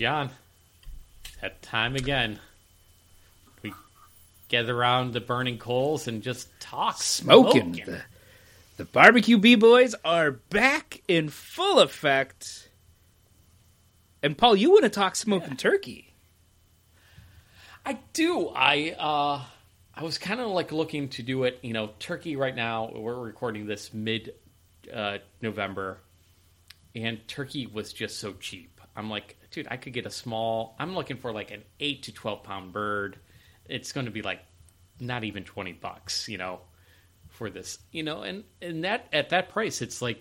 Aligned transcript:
John, 0.00 0.30
that 1.42 1.60
time 1.60 1.94
again. 1.94 2.38
We 3.62 3.74
gather 4.48 4.74
around 4.74 5.12
the 5.12 5.20
burning 5.20 5.58
coals 5.58 6.08
and 6.08 6.22
just 6.22 6.48
talk. 6.58 6.96
Smoking. 6.96 7.74
smoking. 7.74 7.84
The, 7.84 8.00
the 8.78 8.84
barbecue 8.86 9.36
b 9.36 9.56
boys 9.56 9.94
are 10.02 10.30
back 10.30 11.02
in 11.06 11.28
full 11.28 11.80
effect. 11.80 12.70
And 14.22 14.38
Paul, 14.38 14.56
you 14.56 14.70
want 14.70 14.84
to 14.84 14.88
talk 14.88 15.16
smoking 15.16 15.58
turkey? 15.58 16.14
I 17.84 17.98
do. 18.14 18.48
I 18.48 18.96
uh 18.98 19.44
I 19.94 20.02
was 20.02 20.16
kind 20.16 20.40
of 20.40 20.48
like 20.48 20.72
looking 20.72 21.10
to 21.10 21.22
do 21.22 21.44
it, 21.44 21.58
you 21.60 21.74
know, 21.74 21.90
turkey 21.98 22.36
right 22.36 22.56
now. 22.56 22.90
We're 22.94 23.20
recording 23.20 23.66
this 23.66 23.92
mid 23.92 24.32
uh 24.90 25.18
November 25.42 25.98
and 26.94 27.20
turkey 27.28 27.66
was 27.66 27.92
just 27.92 28.18
so 28.18 28.32
cheap. 28.40 28.79
I'm 28.96 29.08
like, 29.10 29.36
dude, 29.50 29.68
I 29.70 29.76
could 29.76 29.92
get 29.92 30.06
a 30.06 30.10
small 30.10 30.74
I'm 30.78 30.94
looking 30.94 31.16
for 31.16 31.32
like 31.32 31.50
an 31.50 31.62
8 31.78 32.02
to 32.04 32.12
12 32.12 32.42
pound 32.42 32.72
bird. 32.72 33.18
It's 33.68 33.92
going 33.92 34.06
to 34.06 34.12
be 34.12 34.22
like 34.22 34.40
not 34.98 35.24
even 35.24 35.44
20 35.44 35.72
bucks, 35.74 36.28
you 36.28 36.38
know, 36.38 36.60
for 37.28 37.50
this. 37.50 37.78
You 37.92 38.02
know, 38.02 38.22
and 38.22 38.44
and 38.60 38.84
that 38.84 39.06
at 39.12 39.30
that 39.30 39.48
price 39.50 39.80
it's 39.82 40.02
like 40.02 40.20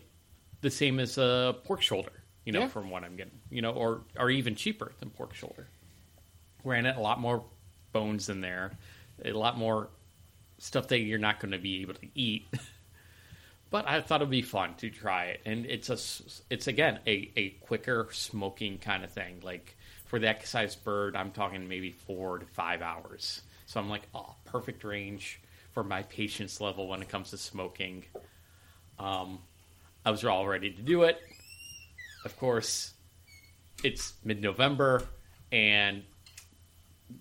the 0.62 0.70
same 0.70 1.00
as 1.00 1.18
a 1.18 1.56
pork 1.64 1.82
shoulder, 1.82 2.12
you 2.46 2.52
know, 2.54 2.62
Yeah. 2.62 2.68
from 2.68 2.90
what 2.90 3.04
I'm 3.04 3.16
getting, 3.16 3.40
you 3.50 3.62
know, 3.62 3.72
or 3.72 4.02
or 4.18 4.30
even 4.30 4.56
cheaper 4.56 4.92
than 5.00 5.10
pork 5.10 5.34
shoulder. 5.34 5.68
Granted, 6.64 6.98
a 6.98 7.02
lot 7.02 7.20
more 7.20 7.44
bones 7.92 8.30
in 8.30 8.42
there, 8.42 8.72
a 9.26 9.32
lot 9.32 9.58
more 9.58 9.90
stuff 10.60 10.90
that 10.90 11.00
you're 11.00 11.18
not 11.20 11.40
going 11.40 11.52
to 11.52 11.58
be 11.58 11.82
able 11.82 11.94
to 11.96 12.08
eat. 12.16 12.46
but 13.72 13.88
I 13.88 14.02
thought 14.02 14.22
it'd 14.22 14.32
be 14.32 14.42
fun 14.42 14.76
to 14.76 14.90
try 14.90 15.26
it, 15.26 15.42
and 15.46 15.66
it's 15.66 15.90
a 15.90 15.98
it's 16.50 16.68
again 16.68 17.00
a 17.06 17.32
a 17.36 17.50
quicker 17.62 18.08
smoking 18.12 18.78
kind 18.80 19.04
of 19.04 19.12
thing. 19.12 19.42
Like 19.44 19.76
for 20.06 20.20
that 20.20 20.48
size 20.48 20.76
bird, 20.76 21.16
I'm 21.16 21.32
talking 21.32 21.68
maybe 21.68 21.92
four 21.92 22.40
to 22.40 22.46
five 22.46 22.82
hours. 22.82 23.42
So 23.68 23.80
I'm 23.80 23.90
like, 23.90 24.02
oh, 24.16 24.34
perfect 24.46 24.84
range 24.84 25.40
for 25.72 25.84
my 25.84 26.02
patience 26.04 26.60
level 26.60 26.88
when 26.88 27.02
it 27.02 27.10
comes 27.10 27.30
to 27.30 27.38
smoking. 27.38 28.04
Um, 28.98 29.40
I 30.04 30.12
was 30.12 30.26
all 30.26 30.48
ready 30.48 30.72
to 30.72 30.82
do 30.82 31.04
it. 31.04 31.22
Of 32.26 32.36
course, 32.38 32.94
it's 33.84 34.14
mid-November, 34.24 35.04
and 35.52 36.04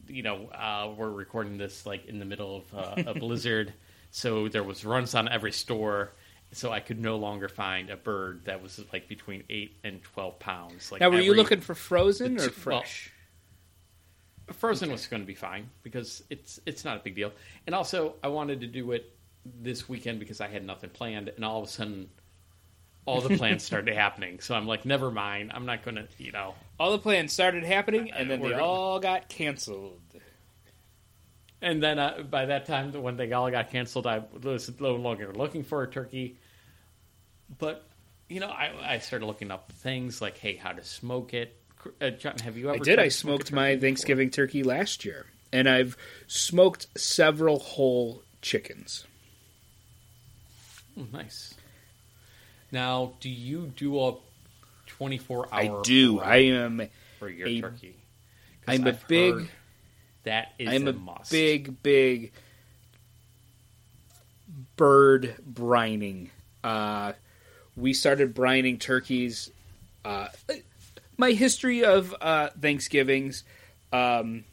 you 0.06 0.22
know 0.22 0.48
uh, 0.48 0.92
we're 0.96 1.10
recording 1.10 1.58
this 1.58 1.84
like 1.84 2.06
in 2.06 2.18
the 2.18 2.24
middle 2.24 2.56
of 2.72 2.74
uh, 2.74 3.10
a 3.10 3.14
blizzard, 3.18 3.74
so 4.10 4.48
there 4.48 4.64
was 4.64 4.84
runs 4.84 5.14
on 5.14 5.28
every 5.28 5.52
store. 5.52 6.12
So 6.52 6.72
I 6.72 6.80
could 6.80 6.98
no 6.98 7.16
longer 7.16 7.48
find 7.48 7.90
a 7.90 7.96
bird 7.96 8.46
that 8.46 8.62
was 8.62 8.82
like 8.92 9.06
between 9.06 9.44
eight 9.50 9.76
and 9.84 10.02
twelve 10.02 10.38
pounds. 10.38 10.90
Like 10.90 11.00
Now, 11.00 11.10
were 11.10 11.20
you 11.20 11.34
looking 11.34 11.60
for 11.60 11.74
frozen 11.74 12.36
or 12.36 12.48
t- 12.48 12.54
well, 12.64 12.80
fresh? 12.80 13.12
Frozen 14.54 14.90
was 14.90 15.06
going 15.06 15.22
to 15.22 15.26
be 15.26 15.34
fine 15.34 15.68
because 15.82 16.22
it's 16.30 16.58
it's 16.64 16.84
not 16.84 16.96
a 16.96 17.00
big 17.00 17.14
deal. 17.14 17.32
And 17.66 17.74
also, 17.74 18.14
I 18.22 18.28
wanted 18.28 18.62
to 18.62 18.66
do 18.66 18.92
it 18.92 19.14
this 19.44 19.88
weekend 19.88 20.20
because 20.20 20.40
I 20.40 20.48
had 20.48 20.64
nothing 20.64 20.90
planned, 20.90 21.28
and 21.28 21.44
all 21.44 21.62
of 21.62 21.68
a 21.68 21.70
sudden, 21.70 22.08
all 23.04 23.20
the 23.20 23.36
plans 23.36 23.62
started 23.64 23.94
happening. 23.94 24.40
So 24.40 24.54
I'm 24.54 24.66
like, 24.66 24.86
never 24.86 25.10
mind. 25.10 25.52
I'm 25.54 25.66
not 25.66 25.84
going 25.84 25.96
to, 25.96 26.06
you 26.18 26.32
know. 26.32 26.54
all 26.80 26.92
the 26.92 26.98
plans 26.98 27.32
started 27.32 27.64
happening, 27.64 28.10
and 28.10 28.30
then 28.30 28.40
they 28.40 28.54
all 28.54 29.00
got 29.00 29.28
canceled. 29.28 30.00
And 31.60 31.82
then 31.82 31.98
uh, 31.98 32.22
by 32.30 32.46
that 32.46 32.66
time, 32.66 32.92
when 32.92 33.16
they 33.16 33.32
all 33.32 33.50
got 33.50 33.70
canceled, 33.70 34.06
I 34.06 34.22
was 34.42 34.70
no 34.80 34.94
longer 34.94 35.32
looking 35.32 35.64
for 35.64 35.82
a 35.82 35.90
turkey. 35.90 36.36
But 37.58 37.84
you 38.28 38.40
know, 38.40 38.48
I, 38.48 38.94
I 38.94 38.98
started 38.98 39.26
looking 39.26 39.50
up 39.50 39.72
things 39.72 40.20
like, 40.20 40.38
hey, 40.38 40.56
how 40.56 40.72
to 40.72 40.84
smoke 40.84 41.34
it. 41.34 41.56
Uh, 42.00 42.10
John, 42.10 42.36
have 42.38 42.56
you 42.56 42.68
ever? 42.68 42.76
I 42.76 42.78
did. 42.78 42.98
I 42.98 43.04
a 43.04 43.10
smoked 43.10 43.50
my 43.52 43.70
turkey 43.70 43.80
Thanksgiving 43.80 44.30
turkey 44.30 44.62
last 44.62 45.04
year, 45.04 45.26
and 45.52 45.68
I've 45.68 45.96
smoked 46.26 46.86
several 46.98 47.58
whole 47.58 48.22
chickens. 48.42 49.04
before? 50.94 51.06
Hmm, 51.06 51.16
nice. 51.16 51.54
Now, 52.70 53.14
do 53.20 53.30
you 53.30 53.72
do 53.76 53.98
a 54.00 54.14
twenty-four 54.86 55.48
hour? 55.52 55.78
I 55.80 55.82
do. 55.82 56.20
I 56.20 56.36
am. 56.36 56.82
for 57.18 57.28
your 57.28 57.48
a- 57.48 57.60
turkey. 57.62 57.96
I'm 58.66 58.86
a 58.86 58.90
I've 58.90 59.08
big- 59.08 59.34
heard 59.34 59.48
That 60.28 60.52
is 60.58 60.68
I'm 60.68 60.86
a, 60.86 60.90
a 60.90 61.20
big, 61.30 61.82
big 61.82 62.32
bird 64.76 65.36
brining. 65.50 66.28
Uh, 66.62 67.14
we 67.78 67.94
started 67.94 68.34
brining 68.34 68.78
turkeys. 68.78 69.50
Uh, 70.04 70.28
my 71.16 71.30
history 71.30 71.82
of 71.82 72.14
uh, 72.20 72.50
Thanksgivings. 72.60 73.42
Um, 73.90 74.44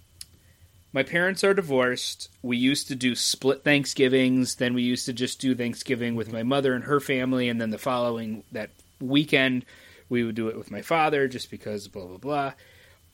my 0.93 1.03
parents 1.03 1.43
are 1.43 1.53
divorced. 1.53 2.29
We 2.41 2.55
used 2.55 2.87
to 2.87 2.95
do 2.95 3.13
split 3.13 3.65
Thanksgivings. 3.65 4.55
Then 4.55 4.75
we 4.75 4.81
used 4.81 5.05
to 5.07 5.13
just 5.13 5.41
do 5.41 5.53
Thanksgiving 5.55 6.15
with 6.15 6.31
my 6.31 6.43
mother 6.43 6.73
and 6.73 6.85
her 6.85 7.01
family, 7.01 7.49
and 7.49 7.59
then 7.59 7.71
the 7.71 7.77
following 7.77 8.45
that 8.53 8.69
weekend 9.01 9.65
we 10.07 10.23
would 10.23 10.35
do 10.35 10.47
it 10.47 10.57
with 10.57 10.71
my 10.71 10.81
father, 10.81 11.27
just 11.27 11.51
because 11.51 11.89
blah 11.89 12.05
blah 12.05 12.17
blah. 12.17 12.53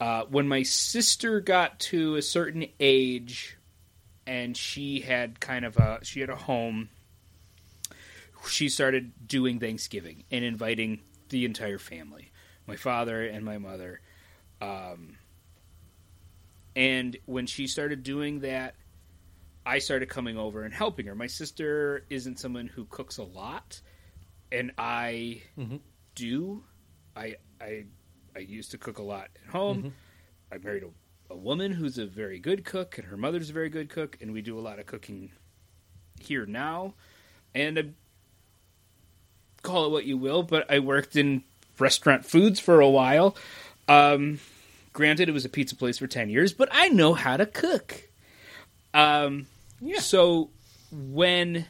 Uh, 0.01 0.25
when 0.25 0.47
my 0.47 0.63
sister 0.63 1.39
got 1.39 1.79
to 1.79 2.16
a 2.16 2.23
certain 2.23 2.66
age, 2.79 3.56
and 4.25 4.57
she 4.57 5.00
had 5.01 5.39
kind 5.39 5.63
of 5.63 5.78
a 5.78 6.00
she 6.01 6.22
had 6.22 6.29
a 6.31 6.35
home, 6.35 6.89
she 8.47 8.67
started 8.67 9.11
doing 9.28 9.59
Thanksgiving 9.59 10.23
and 10.31 10.44
inviting 10.44 11.01
the 11.29 11.45
entire 11.45 11.78
family, 11.78 12.31
my 12.66 12.75
father 12.75 13.28
and 13.28 13.45
my 13.45 13.59
mother. 13.59 14.01
Um, 14.59 15.17
and 16.75 17.16
when 17.28 17.45
she 17.45 17.67
started 17.67 18.01
doing 18.01 18.40
that, 18.40 18.73
I 19.67 19.78
started 19.78 20.09
coming 20.09 20.35
over 20.35 20.63
and 20.63 20.73
helping 20.73 21.06
her. 21.06 21.13
My 21.13 21.28
sister 21.28 22.06
isn't 22.09 22.40
someone 22.40 22.66
who 22.66 22.85
cooks 22.85 23.19
a 23.19 23.23
lot, 23.23 23.81
and 24.51 24.72
I 24.79 25.44
Mhm. 25.56 25.79
do. 26.16 26.63
I 27.16 27.35
I 27.59 27.85
I 28.36 28.40
used 28.40 28.72
to 28.72 28.78
cook 28.78 28.97
a 28.97 29.03
lot 29.03 29.30
at 29.46 29.52
home. 29.52 29.94
I 30.52 30.58
married 30.58 30.84
a, 30.84 31.34
a 31.34 31.38
woman 31.38 31.72
who's 31.72 31.97
a 31.97 32.06
very 32.06 32.40
good 32.40 32.64
cook, 32.66 32.97
and 32.97 33.08
her 33.08 33.18
mother's 33.18 33.50
a 33.50 33.53
very 33.53 33.69
good 33.69 33.90
cook, 33.90 34.18
and 34.22 34.34
we 34.34 34.42
do 34.42 34.58
a 34.58 34.62
lot 34.62 34.80
of 34.80 34.86
cooking 34.86 35.31
here 36.19 36.46
now. 36.46 36.94
And 37.53 37.80
I, 37.80 37.86
call 39.62 39.86
it 39.86 39.91
what 39.91 40.06
you 40.06 40.18
will, 40.18 40.44
but 40.44 40.70
I 40.72 40.80
worked 40.80 41.16
in 41.16 41.44
restaurant 41.80 42.25
foods 42.25 42.59
for 42.59 42.80
a 42.80 42.90
while. 42.90 43.36
Um, 43.88 44.40
granted, 44.94 45.30
it 45.30 45.31
was 45.31 45.46
a 45.46 45.50
pizza 45.50 45.75
place 45.75 45.97
for 45.97 46.08
ten 46.08 46.30
years, 46.30 46.53
but 46.53 46.70
I 46.72 46.90
know 46.90 47.14
how 47.14 47.38
to 47.38 47.46
cook. 47.46 48.09
Um, 48.94 49.47
Yeah. 49.80 50.00
So 50.00 50.50
when 50.91 51.66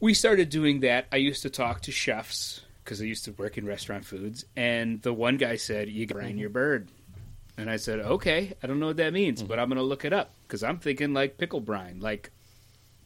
we 0.00 0.14
started 0.14 0.50
doing 0.50 0.80
that, 0.80 1.06
I 1.12 1.16
used 1.16 1.42
to 1.42 1.50
talk 1.50 1.82
to 1.82 1.92
chefs 1.92 2.62
because 2.84 3.00
I 3.00 3.04
used 3.04 3.24
to 3.26 3.32
work 3.32 3.58
in 3.58 3.66
restaurant 3.66 4.04
foods, 4.04 4.44
and 4.56 5.00
the 5.02 5.12
one 5.12 5.36
guy 5.36 5.56
said, 5.56 5.88
"You 5.88 6.06
brine 6.06 6.38
your 6.38 6.50
bird," 6.50 6.88
and 7.56 7.70
I 7.70 7.76
said, 7.76 8.00
"Okay, 8.00 8.52
I 8.62 8.66
don't 8.66 8.80
know 8.80 8.86
what 8.86 8.96
that 8.98 9.12
means, 9.12 9.42
but 9.42 9.58
I'm 9.58 9.68
going 9.68 9.76
to 9.76 9.82
look 9.82 10.04
it 10.04 10.12
up 10.12 10.32
because 10.46 10.62
I'm 10.62 10.78
thinking 10.78 11.12
like 11.14 11.38
pickle 11.38 11.60
brine. 11.60 12.00
Like, 12.00 12.30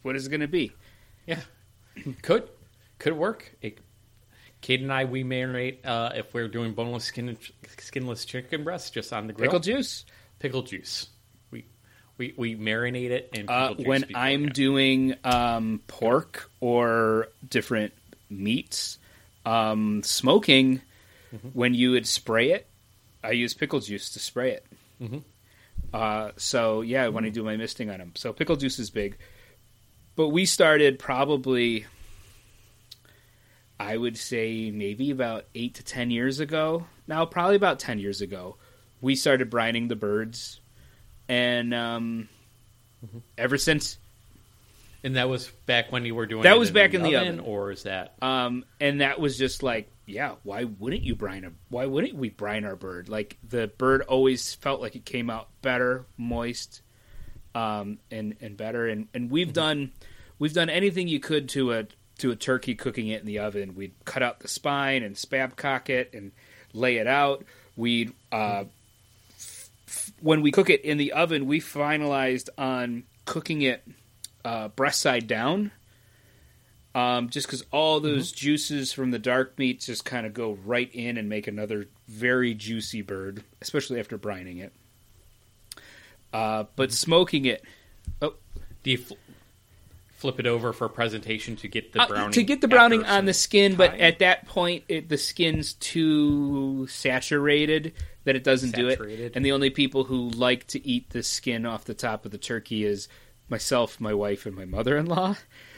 what 0.02 0.16
is 0.16 0.26
it 0.26 0.30
going 0.30 0.40
to 0.40 0.48
be?" 0.48 0.72
Yeah, 1.26 1.40
could 2.22 2.48
could 2.98 3.14
work. 3.14 3.54
It, 3.60 3.78
Kate 4.60 4.80
and 4.80 4.92
I 4.92 5.04
we 5.04 5.22
marinate 5.24 5.84
uh, 5.84 6.12
if 6.14 6.32
we're 6.34 6.48
doing 6.48 6.72
boneless, 6.72 7.04
skin, 7.04 7.36
skinless 7.78 8.24
chicken 8.24 8.64
breasts 8.64 8.90
just 8.90 9.12
on 9.12 9.26
the 9.26 9.32
grill. 9.32 9.48
Pickle 9.48 9.60
juice. 9.60 10.04
Pickle 10.38 10.62
juice. 10.62 11.08
We 11.50 11.66
we 12.18 12.34
we 12.36 12.56
marinate 12.56 13.10
it 13.10 13.30
and 13.32 13.50
Uh, 13.50 13.74
when 13.74 14.06
I'm 14.14 14.48
doing 14.48 15.14
um, 15.24 15.80
pork 15.86 16.50
or 16.60 17.28
different 17.48 17.92
meats, 18.30 18.98
um, 19.46 20.02
smoking, 20.02 20.82
Mm-hmm. 21.34 21.48
when 21.54 21.74
you 21.74 21.90
would 21.92 22.06
spray 22.06 22.52
it, 22.52 22.68
I 23.24 23.32
use 23.32 23.52
pickle 23.52 23.80
juice 23.80 24.10
to 24.10 24.20
spray 24.20 24.52
it. 24.52 24.66
Mhm. 25.02 25.22
Uh, 25.92 26.30
so 26.36 26.82
yeah, 26.82 27.08
when 27.08 27.24
I 27.24 27.30
do 27.30 27.42
my 27.42 27.56
misting 27.56 27.90
on 27.90 27.98
them, 27.98 28.12
so 28.14 28.32
pickle 28.32 28.54
juice 28.56 28.78
is 28.78 28.90
big. 28.90 29.16
But 30.14 30.28
we 30.28 30.44
started 30.46 30.98
probably, 31.00 31.84
I 33.78 33.96
would 33.96 34.16
say 34.16 34.70
maybe 34.70 35.10
about 35.10 35.46
eight 35.54 35.74
to 35.74 35.84
ten 35.84 36.10
years 36.10 36.40
ago. 36.40 36.86
Now 37.06 37.26
probably 37.26 37.56
about 37.56 37.78
ten 37.80 37.98
years 37.98 38.20
ago, 38.20 38.56
we 39.00 39.14
started 39.16 39.50
brining 39.50 39.88
the 39.88 39.96
birds, 39.96 40.60
and 41.28 41.74
um, 41.74 42.28
Mm-hmm. 43.04 43.18
ever 43.36 43.58
since 43.58 43.98
and 45.06 45.16
that 45.16 45.28
was 45.28 45.46
back 45.66 45.90
when 45.92 46.04
you 46.04 46.14
were 46.14 46.26
doing 46.26 46.42
That 46.42 46.56
it 46.56 46.58
was 46.58 46.70
back 46.70 46.92
in 46.92 47.02
the 47.02 47.16
oven. 47.16 47.40
or 47.40 47.70
is 47.70 47.84
that 47.84 48.14
Um, 48.20 48.64
and 48.80 49.00
that 49.00 49.18
was 49.20 49.38
just 49.38 49.62
like, 49.62 49.88
yeah, 50.04 50.34
why 50.42 50.64
wouldn't 50.64 51.02
you 51.02 51.14
brine 51.14 51.44
a? 51.44 51.52
Why 51.68 51.86
wouldn't 51.86 52.14
we 52.14 52.28
brine 52.28 52.64
our 52.64 52.76
bird? 52.76 53.08
Like 53.08 53.38
the 53.48 53.68
bird 53.68 54.02
always 54.02 54.54
felt 54.54 54.80
like 54.80 54.96
it 54.96 55.04
came 55.04 55.30
out 55.30 55.48
better, 55.62 56.04
moist, 56.16 56.82
um, 57.54 57.98
and 58.10 58.36
and 58.40 58.56
better. 58.56 58.86
And 58.86 59.08
and 59.14 59.30
we've 59.30 59.52
done 59.52 59.92
we've 60.38 60.52
done 60.52 60.68
anything 60.70 61.08
you 61.08 61.20
could 61.20 61.48
to 61.50 61.72
a 61.72 61.86
to 62.18 62.30
a 62.30 62.36
turkey 62.36 62.74
cooking 62.74 63.08
it 63.08 63.20
in 63.20 63.26
the 63.26 63.38
oven. 63.40 63.74
We'd 63.74 63.94
cut 64.04 64.22
out 64.22 64.40
the 64.40 64.48
spine 64.48 65.02
and 65.02 65.16
spatchcock 65.16 65.88
it 65.88 66.10
and 66.14 66.32
lay 66.72 66.96
it 66.98 67.06
out. 67.06 67.44
We'd 67.76 68.12
uh, 68.32 68.64
f- 69.36 69.70
f- 69.86 70.12
when 70.20 70.40
we 70.40 70.50
cook 70.52 70.70
it 70.70 70.82
in 70.84 70.98
the 70.98 71.12
oven, 71.12 71.46
we 71.46 71.60
finalized 71.60 72.48
on 72.56 73.04
cooking 73.24 73.62
it 73.62 73.82
uh, 74.46 74.68
breast 74.68 75.00
side 75.00 75.26
down. 75.26 75.72
Um, 76.94 77.28
just 77.28 77.46
because 77.46 77.62
all 77.72 78.00
those 78.00 78.32
juices 78.32 78.90
from 78.90 79.10
the 79.10 79.18
dark 79.18 79.58
meat 79.58 79.80
just 79.80 80.06
kind 80.06 80.24
of 80.24 80.32
go 80.32 80.56
right 80.64 80.88
in 80.94 81.18
and 81.18 81.28
make 81.28 81.46
another 81.46 81.88
very 82.08 82.54
juicy 82.54 83.02
bird, 83.02 83.44
especially 83.60 84.00
after 84.00 84.16
brining 84.16 84.62
it. 84.62 84.72
Uh, 86.32 86.64
but 86.74 86.92
smoking 86.92 87.44
it, 87.44 87.62
oh, 88.22 88.32
Do 88.82 88.92
you 88.92 88.96
fl- 88.96 89.14
flip 90.16 90.40
it 90.40 90.46
over 90.46 90.72
for 90.72 90.88
presentation 90.88 91.56
to 91.56 91.68
get 91.68 91.92
the 91.92 92.00
Uh, 92.00 92.06
browning 92.08 92.32
to 92.32 92.42
get 92.42 92.62
the 92.62 92.68
browning 92.68 93.04
on 93.04 93.26
the 93.26 93.34
skin, 93.34 93.74
but 93.74 93.94
at 94.00 94.20
that 94.20 94.46
point, 94.46 94.84
it, 94.88 95.10
the 95.10 95.18
skin's 95.18 95.74
too 95.74 96.86
saturated 96.86 97.92
that 98.24 98.36
it 98.36 98.44
doesn't 98.44 98.74
do 98.74 98.88
it. 98.88 99.32
And 99.36 99.44
the 99.44 99.52
only 99.52 99.68
people 99.68 100.04
who 100.04 100.30
like 100.30 100.66
to 100.68 100.86
eat 100.86 101.10
the 101.10 101.22
skin 101.22 101.66
off 101.66 101.84
the 101.84 101.94
top 101.94 102.24
of 102.24 102.30
the 102.30 102.38
turkey 102.38 102.84
is 102.84 103.06
myself, 103.48 104.00
my 104.00 104.14
wife, 104.14 104.46
and 104.46 104.54
my 104.54 104.64
mother-in-law. 104.64 105.36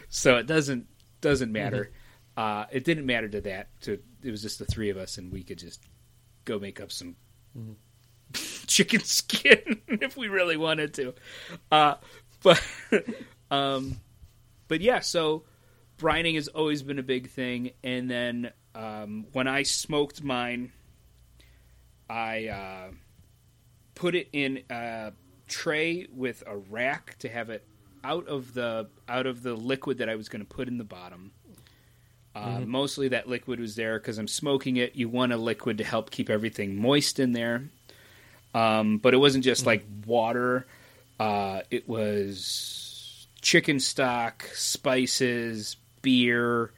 So 0.08 0.36
it 0.36 0.46
doesn't 0.46 0.86
doesn't 1.20 1.52
matter. 1.52 1.90
Mm-hmm. 2.36 2.40
Uh, 2.40 2.66
it 2.70 2.84
didn't 2.84 3.06
matter 3.06 3.28
to 3.28 3.40
that. 3.42 3.68
To 3.82 3.98
it 4.22 4.30
was 4.30 4.42
just 4.42 4.58
the 4.58 4.64
three 4.64 4.90
of 4.90 4.96
us, 4.96 5.18
and 5.18 5.32
we 5.32 5.42
could 5.42 5.58
just 5.58 5.82
go 6.44 6.58
make 6.58 6.80
up 6.80 6.92
some 6.92 7.16
Mm-hmm. 7.56 7.72
chicken 8.66 9.00
skin 9.00 9.80
if 9.88 10.16
we 10.16 10.28
really 10.28 10.56
wanted 10.56 10.94
to. 10.94 11.14
Uh, 11.70 11.94
but 12.42 12.62
um, 13.50 13.96
but 14.68 14.80
yeah, 14.80 15.00
so 15.00 15.44
brining 15.98 16.34
has 16.34 16.48
always 16.48 16.82
been 16.82 16.98
a 16.98 17.02
big 17.02 17.30
thing. 17.30 17.72
And 17.82 18.10
then 18.10 18.52
um, 18.74 19.26
when 19.32 19.48
I 19.48 19.62
smoked 19.62 20.22
mine, 20.22 20.72
I 22.08 22.48
uh, 22.48 22.90
put 23.94 24.14
it 24.14 24.28
in 24.32 24.62
a 24.70 25.12
tray 25.48 26.06
with 26.12 26.42
a 26.46 26.56
rack 26.56 27.16
to 27.20 27.28
have 27.28 27.50
it 27.50 27.66
out 28.04 28.28
of 28.28 28.54
the 28.54 28.88
out 29.08 29.26
of 29.26 29.42
the 29.42 29.54
liquid 29.54 29.98
that 29.98 30.08
I 30.08 30.14
was 30.14 30.28
going 30.28 30.42
to 30.42 30.48
put 30.48 30.68
in 30.68 30.78
the 30.78 30.84
bottom. 30.84 31.32
Uh, 32.34 32.60
Mostly 32.60 33.08
that 33.08 33.28
liquid 33.28 33.58
was 33.58 33.74
there 33.74 33.98
because 33.98 34.18
I'm 34.18 34.28
smoking 34.28 34.76
it. 34.76 34.94
You 34.94 35.08
want 35.08 35.32
a 35.32 35.36
liquid 35.36 35.78
to 35.78 35.84
help 35.84 36.10
keep 36.10 36.30
everything 36.30 36.76
moist 36.76 37.18
in 37.18 37.32
there. 37.32 37.64
Um, 38.54 38.98
but 38.98 39.12
it 39.12 39.16
wasn't 39.16 39.44
just 39.44 39.66
like 39.66 39.84
water. 40.06 40.66
Uh, 41.18 41.62
it 41.70 41.88
was 41.88 43.26
chicken 43.40 43.80
stock, 43.80 44.44
spices, 44.54 45.76
beer, 46.02 46.72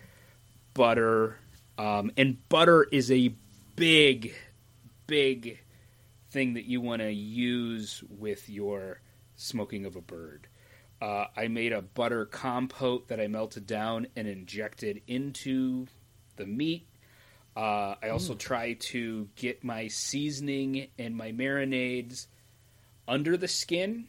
butter, 0.73 1.37
um, 1.78 2.11
and 2.16 2.37
butter 2.49 2.84
is 2.84 3.11
a 3.11 3.32
big, 3.76 4.34
big 5.06 5.58
thing 6.31 6.55
that 6.55 6.65
you 6.65 6.81
want 6.81 7.03
to 7.03 7.11
use 7.11 8.03
with 8.09 8.49
your 8.49 9.00
smoking 9.37 9.87
of 9.87 9.97
a 9.97 10.00
bird. 10.00 10.49
Uh, 11.00 11.27
I 11.37 11.49
made 11.49 11.73
a 11.73 11.81
butter 11.81 12.27
compote 12.27 13.09
that 13.09 13.21
I 13.21 13.27
melted 13.27 13.67
down 13.67 14.06
and 14.17 14.29
injected 14.29 15.00
into 15.06 15.87
the 16.37 16.47
meat. 16.47 16.87
Uh, 17.56 17.94
I 18.03 18.11
also 18.11 18.35
try 18.35 18.75
to 18.75 19.29
get 19.35 19.65
my 19.65 19.88
seasoning 19.88 20.88
and 20.99 21.17
my 21.17 21.32
marinades 21.32 22.27
under 23.09 23.37
the 23.37 23.49
skin 23.49 24.06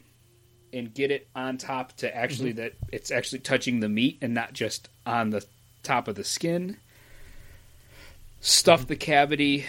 and 0.72 0.94
get 0.94 1.10
it 1.10 1.28
on 1.34 1.58
top 1.58 1.92
to 1.98 2.14
actually 2.16 2.52
that 2.52 2.74
it's 2.92 3.10
actually 3.10 3.40
touching 3.40 3.80
the 3.80 3.88
meat 3.88 4.18
and 4.22 4.32
not 4.32 4.52
just 4.52 4.88
on 5.04 5.30
the 5.30 5.44
top 5.82 6.08
of 6.08 6.14
the 6.14 6.24
skin. 6.24 6.76
Stuff 8.40 8.86
the 8.86 8.96
cavity, 8.96 9.66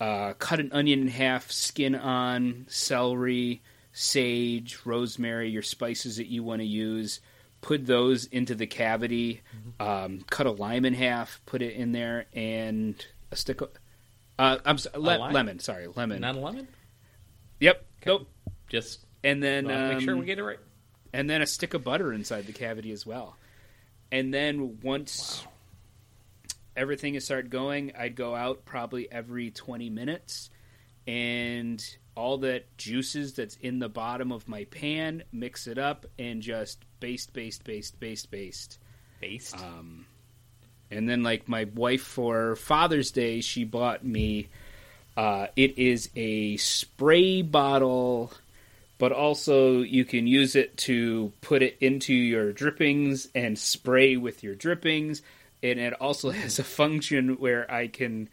uh, 0.00 0.32
cut 0.34 0.58
an 0.60 0.70
onion 0.72 1.02
in 1.02 1.08
half, 1.08 1.50
skin 1.50 1.94
on, 1.94 2.66
celery, 2.68 3.62
sage, 3.92 4.78
rosemary, 4.84 5.50
your 5.50 5.62
spices 5.62 6.16
that 6.16 6.26
you 6.28 6.42
want 6.42 6.60
to 6.60 6.66
use. 6.66 7.20
Put 7.60 7.84
those 7.86 8.24
into 8.24 8.54
the 8.54 8.66
cavity. 8.66 9.42
Um, 9.78 10.22
cut 10.30 10.46
a 10.46 10.50
lime 10.50 10.86
in 10.86 10.94
half, 10.94 11.40
put 11.44 11.60
it 11.60 11.74
in 11.74 11.92
there, 11.92 12.24
and 12.32 13.04
a 13.30 13.36
stick 13.36 13.60
of. 13.60 13.68
Uh, 14.38 14.56
I'm 14.64 14.78
le- 14.94 15.30
lemon. 15.30 15.58
Sorry, 15.58 15.86
lemon. 15.94 16.22
not 16.22 16.36
a 16.36 16.38
lemon. 16.40 16.66
Yep. 17.60 17.84
Nope. 18.06 18.28
Just 18.70 19.04
And 19.22 19.42
then 19.42 19.66
wanna 19.66 19.94
make 19.94 20.00
sure 20.00 20.14
um, 20.14 20.20
we 20.20 20.24
get 20.24 20.38
it 20.38 20.44
right. 20.44 20.58
and 21.12 21.28
then 21.28 21.42
a 21.42 21.46
stick 21.46 21.74
of 21.74 21.84
butter 21.84 22.14
inside 22.14 22.46
the 22.46 22.52
cavity 22.54 22.92
as 22.92 23.04
well. 23.04 23.36
And 24.10 24.32
then 24.32 24.78
once 24.82 25.44
everything 26.80 27.12
has 27.12 27.26
started 27.26 27.50
going, 27.50 27.92
I'd 27.96 28.16
go 28.16 28.34
out 28.34 28.64
probably 28.64 29.06
every 29.12 29.50
20 29.50 29.90
minutes 29.90 30.48
and 31.06 31.84
all 32.16 32.38
that 32.38 32.74
juices 32.78 33.34
that's 33.34 33.56
in 33.56 33.80
the 33.80 33.88
bottom 33.90 34.32
of 34.32 34.48
my 34.48 34.64
pan, 34.64 35.22
mix 35.30 35.66
it 35.66 35.76
up 35.76 36.06
and 36.18 36.40
just 36.40 36.82
baste, 36.98 37.34
baste, 37.34 37.64
baste, 37.64 38.00
baste, 38.00 38.30
baste. 38.30 38.78
Based. 39.20 39.56
Um, 39.56 40.06
and 40.90 41.06
then, 41.06 41.22
like 41.22 41.48
my 41.48 41.68
wife 41.74 42.02
for 42.02 42.56
Father's 42.56 43.10
Day, 43.10 43.42
she 43.42 43.64
bought 43.64 44.02
me. 44.02 44.48
Uh, 45.18 45.48
it 45.56 45.76
is 45.76 46.08
a 46.16 46.56
spray 46.56 47.42
bottle, 47.42 48.32
but 48.96 49.12
also 49.12 49.82
you 49.82 50.06
can 50.06 50.26
use 50.26 50.56
it 50.56 50.78
to 50.78 51.30
put 51.42 51.62
it 51.62 51.76
into 51.82 52.14
your 52.14 52.54
drippings 52.54 53.28
and 53.34 53.58
spray 53.58 54.16
with 54.16 54.42
your 54.42 54.54
drippings. 54.54 55.20
And 55.62 55.78
it 55.78 55.92
also 55.94 56.30
has 56.30 56.58
a 56.58 56.64
function 56.64 57.38
where 57.38 57.70
I 57.70 57.86
can 57.88 58.28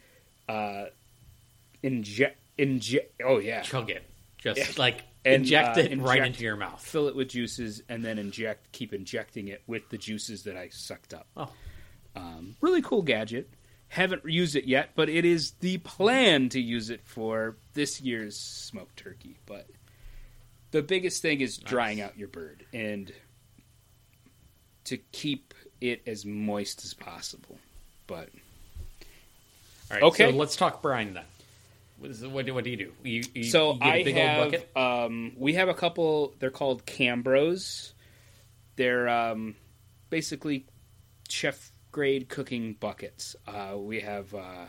uh, 0.48 0.86
inject. 1.84 2.38
Inject. 2.58 3.22
Oh 3.24 3.38
yeah, 3.40 3.62
Chug 3.62 3.90
it. 3.90 4.04
Just 4.38 4.58
Yeah. 4.60 4.68
like 4.78 5.04
And, 5.26 5.36
inject 5.44 5.78
uh, 5.78 5.82
it 5.82 6.00
right 6.00 6.26
into 6.26 6.44
your 6.44 6.56
mouth. 6.56 6.82
fill 6.82 7.08
it 7.08 7.16
with 7.16 7.30
juices 7.30 7.84
and 7.90 8.04
then 8.04 8.18
inject. 8.18 8.72
Keep 8.72 8.94
injecting 8.94 9.48
it 9.50 9.62
with 9.68 9.88
the 9.90 9.98
juices 9.98 10.44
that 10.44 10.58
I 10.58 10.70
sucked 10.70 11.14
up. 11.14 11.28
Oh. 11.36 11.50
Um, 12.16 12.56
really 12.62 12.82
cool 12.82 13.04
gadget. 13.04 13.50
Haven't 13.90 14.26
used 14.26 14.56
it 14.56 14.66
yet, 14.66 14.90
but 14.96 15.08
it 15.08 15.24
is 15.24 15.52
the 15.60 15.78
plan 15.78 16.50
to 16.50 16.60
use 16.60 16.90
it 16.90 17.02
for 17.06 17.56
this 17.74 18.02
year's 18.02 18.38
smoked 18.38 18.98
turkey. 18.98 19.38
But 19.46 19.68
the 20.72 20.82
biggest 20.82 21.22
thing 21.22 21.42
is 21.42 21.58
drying 21.58 22.02
out 22.02 22.18
your 22.18 22.28
bird 22.28 22.66
and 22.74 23.12
to 24.86 24.98
keep 25.12 25.54
it 25.82 26.02
as 26.08 26.26
moist 26.26 26.84
as 26.84 26.94
possible. 26.94 27.58
But 28.08 28.30
All 29.92 29.98
right. 29.98 30.04
Okay. 30.04 30.32
So 30.32 30.38
let's 30.38 30.56
talk 30.56 30.82
brine 30.82 31.14
then. 31.14 31.24
What, 32.00 32.46
do, 32.46 32.54
what 32.54 32.64
do 32.64 32.70
you 32.70 32.78
do? 32.78 32.92
You, 33.04 33.24
you, 33.34 33.44
so 33.46 33.74
you 33.74 33.80
I 33.82 34.04
have 34.12 34.54
um, 34.76 35.32
we 35.36 35.54
have 35.56 35.68
a 35.68 35.74
couple. 35.74 36.34
They're 36.40 36.52
called 36.52 36.86
Cambros. 36.86 37.94
They're 38.76 39.10
um, 39.10 39.56
basically 40.12 40.66
chef 41.28 41.72
grade 41.92 42.30
cooking 42.30 42.74
buckets. 42.80 43.36
Uh, 43.48 43.78
we 43.78 44.02
have. 44.02 44.34
Uh, 44.36 44.66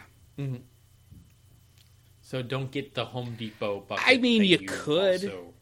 So 2.22 2.42
don't 2.42 2.70
get 2.70 2.94
the 2.94 3.04
Home 3.06 3.36
Depot 3.38 3.80
bucket. 3.80 4.04
I 4.06 4.16
mean, 4.18 4.44
you 4.44 4.58
could. 4.58 5.24
also- 5.24 5.54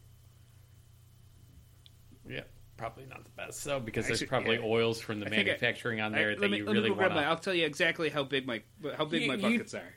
yeah, 2.29 2.41
probably 2.77 3.05
not 3.05 3.23
the 3.23 3.31
best. 3.31 3.61
So 3.61 3.79
because 3.79 4.05
there's 4.07 4.21
Actually, 4.21 4.27
probably 4.27 4.55
yeah. 4.57 4.65
oils 4.65 5.01
from 5.01 5.19
the 5.19 5.25
I 5.25 5.29
think 5.29 5.41
I- 5.41 5.43
manufacturing 5.45 5.99
on 6.01 6.11
there 6.11 6.31
let 6.31 6.41
that 6.41 6.49
me, 6.51 6.57
you 6.59 6.65
really 6.65 6.89
go 6.89 6.95
want 6.95 7.13
my. 7.15 7.25
I'll 7.25 7.37
tell 7.37 7.53
you 7.53 7.65
exactly 7.65 8.09
how 8.09 8.23
big 8.23 8.45
my 8.47 8.61
how 8.97 9.05
big 9.05 9.23
You- 9.23 9.27
my 9.27 9.35
you- 9.35 9.41
buckets 9.41 9.73
are. 9.73 9.93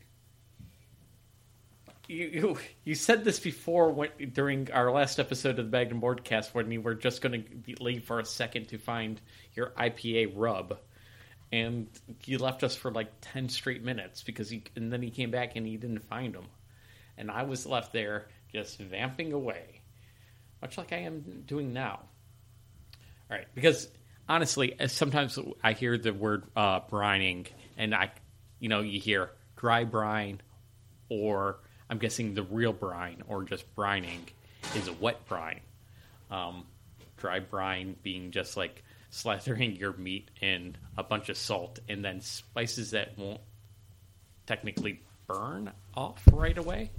you, 2.09 2.27
you 2.27 2.59
you 2.85 2.95
said 2.95 3.25
this 3.25 3.39
before 3.39 3.93
when, 3.93 4.11
during 4.33 4.71
our 4.73 4.91
last 4.91 5.21
episode 5.21 5.51
of 5.51 5.57
the 5.57 5.63
Bagged 5.65 5.93
and 5.93 6.03
Boardcast 6.03 6.55
when 6.55 6.71
you 6.73 6.81
were 6.81 6.95
just 6.95 7.23
going 7.23 7.45
to 7.67 7.83
leave 7.83 8.05
for 8.05 8.19
a 8.19 8.25
second 8.25 8.69
to 8.69 8.79
find 8.79 9.21
your 9.55 9.71
IPA 9.79 10.33
rub, 10.35 10.79
and 11.53 11.87
you 12.25 12.39
left 12.39 12.65
us 12.65 12.75
for 12.75 12.91
like 12.91 13.13
ten 13.21 13.49
straight 13.49 13.85
minutes 13.85 14.23
because 14.25 14.51
he 14.51 14.65
and 14.75 14.93
then 14.93 15.03
he 15.03 15.11
came 15.11 15.31
back 15.31 15.55
and 15.55 15.67
he 15.67 15.77
didn't 15.77 16.01
find 16.01 16.35
them, 16.35 16.47
and 17.17 17.31
I 17.31 17.45
was 17.45 17.65
left 17.67 17.93
there 17.93 18.27
just 18.53 18.79
vamping 18.81 19.33
away, 19.33 19.81
much 20.61 20.77
like 20.79 20.93
I 20.93 20.99
am 20.99 21.45
doing 21.47 21.73
now. 21.73 22.01
All 23.31 23.37
right, 23.37 23.47
because 23.55 23.89
honestly, 24.29 24.75
sometimes 24.89 25.39
I 25.63 25.73
hear 25.73 25.97
the 25.97 26.13
word 26.13 26.45
uh, 26.57 26.81
brining, 26.81 27.47
and 27.77 27.95
I, 27.95 28.11
you 28.59 28.69
know, 28.69 28.81
you 28.81 29.01
hear 29.01 29.31
dry 29.57 29.85
brine, 29.85 30.41
or 31.09 31.59
I'm 31.89 31.99
guessing 31.99 32.35
the 32.35 32.43
real 32.43 32.73
brine, 32.73 33.23
or 33.29 33.45
just 33.45 33.65
brining, 33.77 34.21
is 34.75 34.89
a 34.89 34.93
wet 34.95 35.27
brine. 35.29 35.61
Um, 36.31 36.65
dry 37.19 37.41
brine 37.41 37.97
being 38.03 38.31
just 38.31 38.57
like 38.57 38.83
slathering 39.13 39.79
your 39.79 39.93
meat 39.93 40.31
in 40.41 40.77
a 40.97 41.03
bunch 41.03 41.29
of 41.29 41.37
salt 41.37 41.81
and 41.89 42.05
then 42.05 42.21
spices 42.21 42.93
that 42.93 43.19
won't 43.19 43.41
technically 44.47 45.03
burn 45.27 45.71
off 45.95 46.23
right 46.33 46.57
away. 46.57 46.91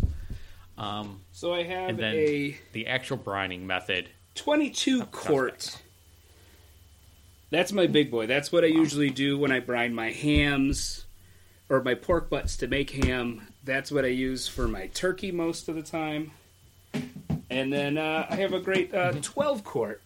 Um, 0.77 1.21
So 1.31 1.53
I 1.53 1.63
have 1.63 1.89
and 1.89 1.99
then 1.99 2.15
a 2.15 2.57
the 2.73 2.87
actual 2.87 3.17
brining 3.17 3.61
method 3.61 4.09
22 4.35 5.05
quart. 5.05 5.81
That's 7.51 7.71
my 7.71 7.85
big 7.87 8.09
boy. 8.09 8.25
That's 8.27 8.51
what 8.51 8.63
I 8.63 8.67
usually 8.67 9.09
do 9.11 9.37
when 9.37 9.51
I 9.51 9.59
brine 9.59 9.93
my 9.93 10.09
hams 10.11 11.05
or 11.69 11.81
my 11.83 11.93
pork 11.93 12.29
butts 12.29 12.57
to 12.57 12.67
make 12.67 12.89
ham. 12.91 13.47
that's 13.63 13.91
what 13.91 14.03
I 14.05 14.07
use 14.09 14.47
for 14.47 14.67
my 14.67 14.87
turkey 14.87 15.31
most 15.31 15.69
of 15.69 15.75
the 15.75 15.83
time. 15.83 16.31
And 17.49 17.71
then 17.71 17.97
uh, 17.97 18.25
I 18.29 18.35
have 18.37 18.53
a 18.53 18.59
great 18.59 18.93
uh, 18.93 19.11
12 19.21 19.63
quart. 19.63 20.01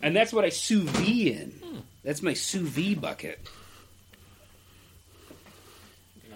And 0.00 0.14
that's 0.16 0.32
what 0.32 0.44
I 0.44 0.48
sous 0.48 0.88
vide 0.88 1.06
in. 1.26 1.82
That's 2.04 2.22
my 2.22 2.32
sous 2.34 2.68
vide 2.68 3.00
bucket. 3.00 3.40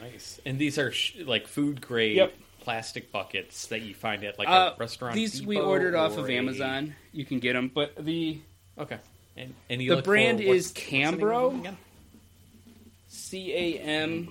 Nice. 0.00 0.40
And 0.44 0.58
these 0.58 0.78
are 0.78 0.90
sh- 0.92 1.16
like 1.24 1.46
food 1.46 1.80
grade 1.80 2.16
Yep. 2.16 2.34
plastic 2.60 3.12
buckets 3.12 3.66
that 3.68 3.82
you 3.82 3.94
find 3.94 4.24
at 4.24 4.38
like 4.38 4.48
Uh, 4.48 4.72
a 4.74 4.78
restaurant. 4.78 5.14
These 5.14 5.42
we 5.42 5.54
Depot 5.56 5.68
ordered 5.68 5.94
off 5.94 6.16
or 6.16 6.20
of 6.20 6.28
a- 6.28 6.36
Amazon. 6.36 6.94
You 7.12 7.24
can 7.24 7.38
get 7.38 7.52
them, 7.54 7.70
but 7.72 7.94
the 8.04 8.40
Okay. 8.78 8.98
And, 9.36 9.54
and 9.70 9.80
you 9.82 9.90
The 9.90 9.96
look 9.96 10.04
brand 10.04 10.38
for, 10.38 10.44
is 10.44 10.68
what's 10.68 10.72
the 10.86 10.92
name 10.98 11.14
of 11.14 11.20
Cambro. 11.20 11.62
them? 11.62 11.76
C 13.08 13.52
A 13.52 13.78
M. 13.80 14.28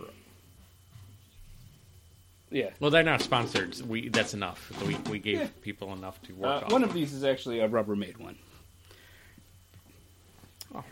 Yeah. 2.49 2.69
Well, 2.79 2.91
they're 2.91 3.01
not 3.03 3.21
sponsored. 3.21 3.79
We 3.81 4.09
that's 4.09 4.33
enough. 4.33 4.71
We 4.85 4.95
we 5.09 5.19
gave 5.19 5.39
Yeah. 5.39 5.47
people 5.61 5.93
enough 5.93 6.21
to 6.23 6.33
work 6.33 6.63
Uh, 6.63 6.65
off. 6.65 6.71
one 6.71 6.83
of 6.83 6.93
these 6.93 7.13
is 7.13 7.23
actually 7.23 7.59
a 7.59 7.69
Rubbermaid 7.69 8.17
one. 8.17 8.37
Oh, 10.75 10.83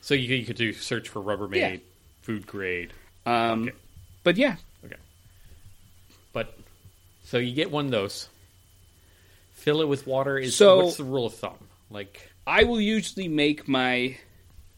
so 0.00 0.14
you, 0.14 0.34
you 0.36 0.44
could 0.44 0.56
do 0.56 0.72
search 0.72 1.08
for 1.08 1.20
Rubbermaid 1.22 1.56
Yeah. 1.56 1.76
food 2.22 2.46
grade. 2.46 2.92
Um, 3.26 3.64
Okay. 3.68 3.76
But 4.24 4.36
yeah, 4.36 4.56
Okay. 4.84 4.96
But 6.32 6.56
so 7.24 7.38
you 7.38 7.54
get 7.54 7.70
one 7.70 7.86
of 7.86 7.90
those. 7.90 8.28
Fill 9.54 9.80
it 9.80 9.88
with 9.88 10.06
water. 10.06 10.38
Is 10.38 10.56
So- 10.56 10.84
what's 10.84 10.96
the 10.96 11.04
rule 11.04 11.26
of 11.26 11.34
thumb? 11.34 11.58
Like 11.90 12.31
I 12.46 12.64
will 12.64 12.80
usually 12.80 13.28
make 13.28 13.68
my 13.68 14.16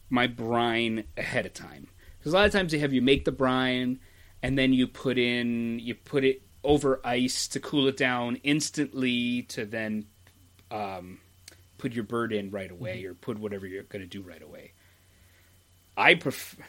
my 0.09 0.27
brine 0.27 1.05
ahead 1.17 1.45
of 1.45 1.53
time 1.53 1.87
because 2.19 2.33
a 2.33 2.35
lot 2.35 2.45
of 2.45 2.51
times 2.51 2.71
they 2.71 2.79
have 2.79 2.93
you 2.93 3.01
make 3.01 3.25
the 3.25 3.31
brine 3.31 3.99
and 4.43 4.57
then 4.57 4.71
you 4.73 4.87
put 4.87 5.17
in 5.17 5.79
you 5.79 5.95
put 5.95 6.23
it 6.23 6.41
over 6.63 6.99
ice 7.03 7.47
to 7.49 7.59
cool 7.59 7.87
it 7.87 7.97
down 7.97 8.37
instantly 8.43 9.43
to 9.43 9.65
then 9.65 10.05
um, 10.71 11.19
put 11.77 11.93
your 11.93 12.03
bird 12.03 12.33
in 12.33 12.51
right 12.51 12.71
away 12.71 13.05
or 13.05 13.13
put 13.13 13.39
whatever 13.39 13.67
you're 13.67 13.83
going 13.83 14.01
to 14.01 14.07
do 14.07 14.21
right 14.21 14.41
away. 14.41 14.71
I 15.95 16.15
prefer 16.15 16.63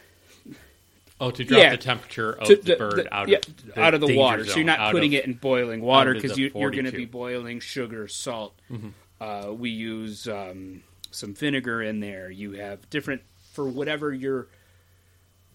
oh, 1.21 1.31
to 1.31 1.45
drop 1.45 1.61
Yeah. 1.61 1.71
the 1.71 1.79
temperature 1.79 2.33
of 2.33 2.49
to- 2.49 2.57
the 2.57 2.77
bird 2.77 3.09
out 3.11 3.29
yeah, 3.29 3.39
of 3.39 3.75
the 3.75 3.81
out 3.81 3.95
of 3.95 4.01
the 4.01 4.17
water, 4.17 4.45
so 4.45 4.57
you're 4.57 4.67
not 4.67 4.93
putting 4.93 5.15
of- 5.15 5.21
it 5.21 5.27
in 5.27 5.35
boiling 5.35 5.81
water 5.81 6.15
because 6.15 6.39
you, 6.39 6.51
you're 6.55 6.71
going 6.71 6.85
to 6.85 6.93
be 6.93 7.07
boiling 7.07 7.61
sugar, 7.61 8.07
salt. 8.09 8.55
Mm-hmm. 8.71 8.89
Uh, 9.21 9.53
we 9.53 9.71
use 9.71 10.29
um, 10.29 10.83
some 11.11 11.35
vinegar 11.35 11.83
in 11.83 12.01
there. 12.01 12.31
You 12.31 12.53
have 12.53 12.89
different 12.91 13.23
for 13.53 13.67
whatever 13.67 14.13
you're 14.13 14.49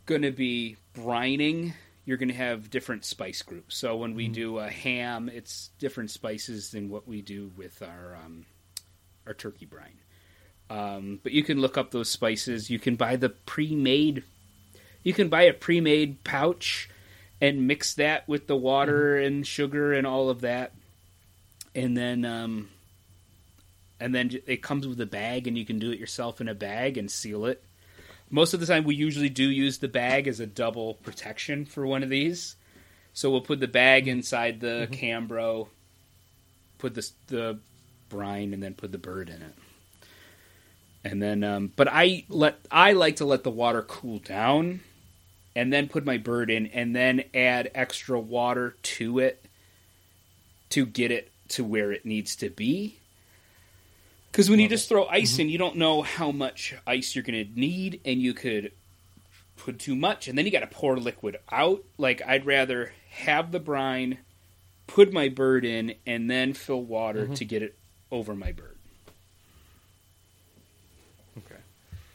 going 0.06 0.24
to 0.24 0.32
be 0.32 0.78
brining. 0.96 1.74
You're 2.04 2.18
going 2.18 2.30
to 2.30 2.36
have 2.36 2.72
different 2.72 3.06
spice 3.06 3.44
groups. 3.44 3.78
So 3.78 3.96
when 3.98 4.12
Mm-hmm. 4.12 4.18
we 4.18 4.28
do 4.30 4.58
a 4.58 4.70
ham, 4.70 5.30
it's 5.30 5.70
different 5.78 6.10
spices 6.10 6.72
than 6.72 6.90
what 6.90 7.08
we 7.08 7.22
do 7.22 7.52
with 7.56 7.82
our 7.84 8.18
um, 8.26 8.46
our 9.28 9.34
turkey 9.36 9.66
brine. 9.66 10.00
Um, 10.70 11.20
but 11.22 11.32
you 11.32 11.44
can 11.44 11.60
look 11.60 11.78
up 11.78 11.92
those 11.92 12.10
spices. 12.10 12.70
You 12.70 12.80
can 12.80 12.96
buy 12.96 13.18
the 13.18 13.30
pre-made. 13.30 14.24
You 15.04 15.14
can 15.14 15.30
buy 15.30 15.44
a 15.44 15.54
pre-made 15.54 16.24
pouch 16.24 16.90
and 17.40 17.68
mix 17.68 17.94
that 17.96 18.28
with 18.28 18.48
the 18.48 18.56
water 18.56 19.18
and 19.18 19.46
sugar 19.46 19.94
and 19.94 20.08
all 20.08 20.30
of 20.30 20.42
that, 20.42 20.74
and 21.76 21.98
then 21.98 22.24
um, 22.24 22.70
and 24.02 24.16
then 24.16 24.32
it 24.48 24.64
comes 24.64 24.88
with 24.88 25.00
a 25.00 25.06
bag, 25.06 25.48
and 25.48 25.58
you 25.58 25.66
can 25.66 25.80
do 25.80 25.92
it 25.92 26.00
yourself 26.00 26.42
in 26.42 26.50
a 26.50 26.56
bag 26.56 26.98
and 26.98 27.10
seal 27.10 27.46
it. 27.46 27.64
Most 28.30 28.54
of 28.54 28.60
the 28.60 28.66
time, 28.66 28.84
we 28.84 28.96
usually 28.96 29.30
do 29.30 29.44
use 29.44 29.78
the 29.78 29.88
bag 29.88 30.28
as 30.28 30.40
a 30.40 30.48
double 30.48 30.96
protection 30.96 31.66
for 31.66 31.86
one 31.86 32.02
of 32.02 32.10
these. 32.10 32.56
So 33.14 33.30
we'll 33.30 33.42
put 33.42 33.60
the 33.60 33.68
bag 33.68 34.08
inside 34.08 34.60
the 34.60 34.88
Cambro, 34.92 35.68
put 36.80 36.96
the 36.96 37.10
the 37.28 37.60
brine, 38.10 38.54
and 38.54 38.64
then 38.64 38.74
put 38.74 38.92
the 38.92 38.98
bird 38.98 39.30
in 39.30 39.42
it. 39.42 39.54
And 41.04 41.22
then, 41.22 41.44
um, 41.44 41.72
but 41.76 41.88
I 41.88 42.26
let 42.30 42.58
I 42.72 42.94
like 42.94 43.18
to 43.18 43.26
let 43.26 43.44
the 43.44 43.52
water 43.52 43.82
cool 43.84 44.20
down, 44.20 44.80
and 45.56 45.72
then 45.72 45.90
put 45.90 46.06
my 46.06 46.18
bird 46.18 46.50
in, 46.50 46.68
and 46.68 46.96
then 46.96 47.26
add 47.34 47.70
extra 47.76 48.20
water 48.20 48.76
to 48.82 49.20
it 49.20 49.46
to 50.70 50.86
get 50.86 51.12
it 51.12 51.32
to 51.50 51.64
where 51.64 51.92
it 51.92 52.06
needs 52.06 52.36
to 52.38 52.50
be. 52.50 52.98
Because 54.32 54.50
when 54.50 54.60
you 54.60 54.70
just 54.70 54.88
throw 54.88 55.06
ice 55.08 55.40
in, 55.40 55.50
you 55.50 55.58
don't 55.58 55.76
know 55.76 56.02
how 56.02 56.32
much 56.32 56.74
ice 56.88 57.16
you're 57.16 57.24
going 57.24 57.46
to 57.46 57.60
need, 57.60 58.00
and 58.06 58.22
you 58.22 58.34
could 58.34 58.72
put 59.58 59.78
too 59.78 59.96
much, 59.96 60.28
and 60.28 60.38
then 60.38 60.46
you 60.46 60.52
got 60.52 60.62
to 60.62 60.68
pour 60.68 60.98
liquid 60.98 61.38
out. 61.52 61.84
Like 61.98 62.22
I'd 62.26 62.46
rather 62.46 62.94
have 63.10 63.52
the 63.52 63.60
brine, 63.60 64.20
put 64.88 65.12
my 65.12 65.28
bird 65.28 65.66
in, 65.66 65.96
and 66.08 66.30
then 66.30 66.54
fill 66.54 66.82
water 66.82 67.28
to 67.28 67.46
get 67.46 67.62
it 67.62 67.76
over 68.10 68.34
my 68.34 68.54
bird. 68.54 68.78
Okay. 71.38 71.62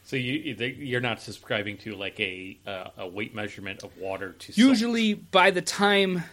So 0.04 0.16
you 0.16 0.54
you're 0.54 1.00
not 1.00 1.20
subscribing 1.20 1.76
to 1.78 1.94
like 1.94 2.18
a 2.18 2.56
uh, 2.66 2.88
a 2.98 3.08
weight 3.08 3.34
measurement 3.34 3.82
of 3.82 3.96
water 3.98 4.32
to 4.32 4.52
salt. 4.52 4.56
Usually, 4.56 5.14
by 5.14 5.50
the 5.50 5.62
time 5.62 6.24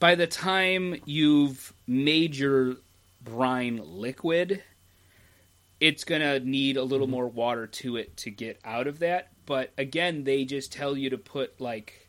by 0.00 0.14
the 0.14 0.26
time 0.26 1.00
you've 1.04 1.72
made 1.86 2.36
your 2.36 2.76
brine 3.22 3.80
liquid, 3.82 4.62
it's 5.80 6.04
gonna 6.04 6.40
need 6.40 6.76
a 6.76 6.82
little 6.82 7.06
mm-hmm. 7.06 7.16
more 7.16 7.28
water 7.28 7.66
to 7.66 7.96
it 7.96 8.16
to 8.18 8.30
get 8.30 8.60
out 8.64 8.86
of 8.86 9.00
that. 9.00 9.28
But 9.46 9.72
again, 9.76 10.24
they 10.24 10.44
just 10.44 10.72
tell 10.72 10.96
you 10.96 11.10
to 11.10 11.18
put 11.18 11.60
like, 11.60 12.08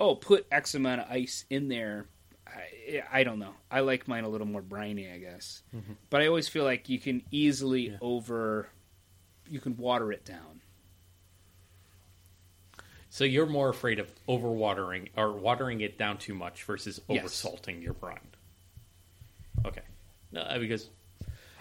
oh, 0.00 0.14
put 0.14 0.46
X 0.50 0.74
amount 0.74 1.02
of 1.02 1.10
ice 1.10 1.44
in 1.50 1.68
there. 1.68 2.06
I, 2.46 3.02
I 3.12 3.24
don't 3.24 3.38
know. 3.38 3.54
I 3.70 3.80
like 3.80 4.08
mine 4.08 4.24
a 4.24 4.28
little 4.28 4.46
more 4.46 4.62
briny, 4.62 5.10
I 5.10 5.18
guess. 5.18 5.62
Mm-hmm. 5.74 5.94
But 6.10 6.22
I 6.22 6.28
always 6.28 6.48
feel 6.48 6.64
like 6.64 6.88
you 6.88 6.98
can 6.98 7.22
easily 7.30 7.90
Yeah. 7.90 7.96
over, 8.00 8.68
you 9.50 9.60
can 9.60 9.76
water 9.76 10.12
it 10.12 10.24
down. 10.24 10.60
So 13.10 13.24
you're 13.24 13.46
more 13.46 13.68
afraid 13.68 13.98
of 14.00 14.10
overwatering 14.28 15.08
or 15.16 15.32
watering 15.32 15.80
it 15.82 15.98
down 15.98 16.18
too 16.18 16.34
much 16.34 16.64
versus 16.64 17.00
Yes. 17.08 17.24
oversalting 17.24 17.82
your 17.82 17.92
brine. 17.92 18.18
Okay, 19.64 19.82
no, 20.32 20.44
because 20.58 20.90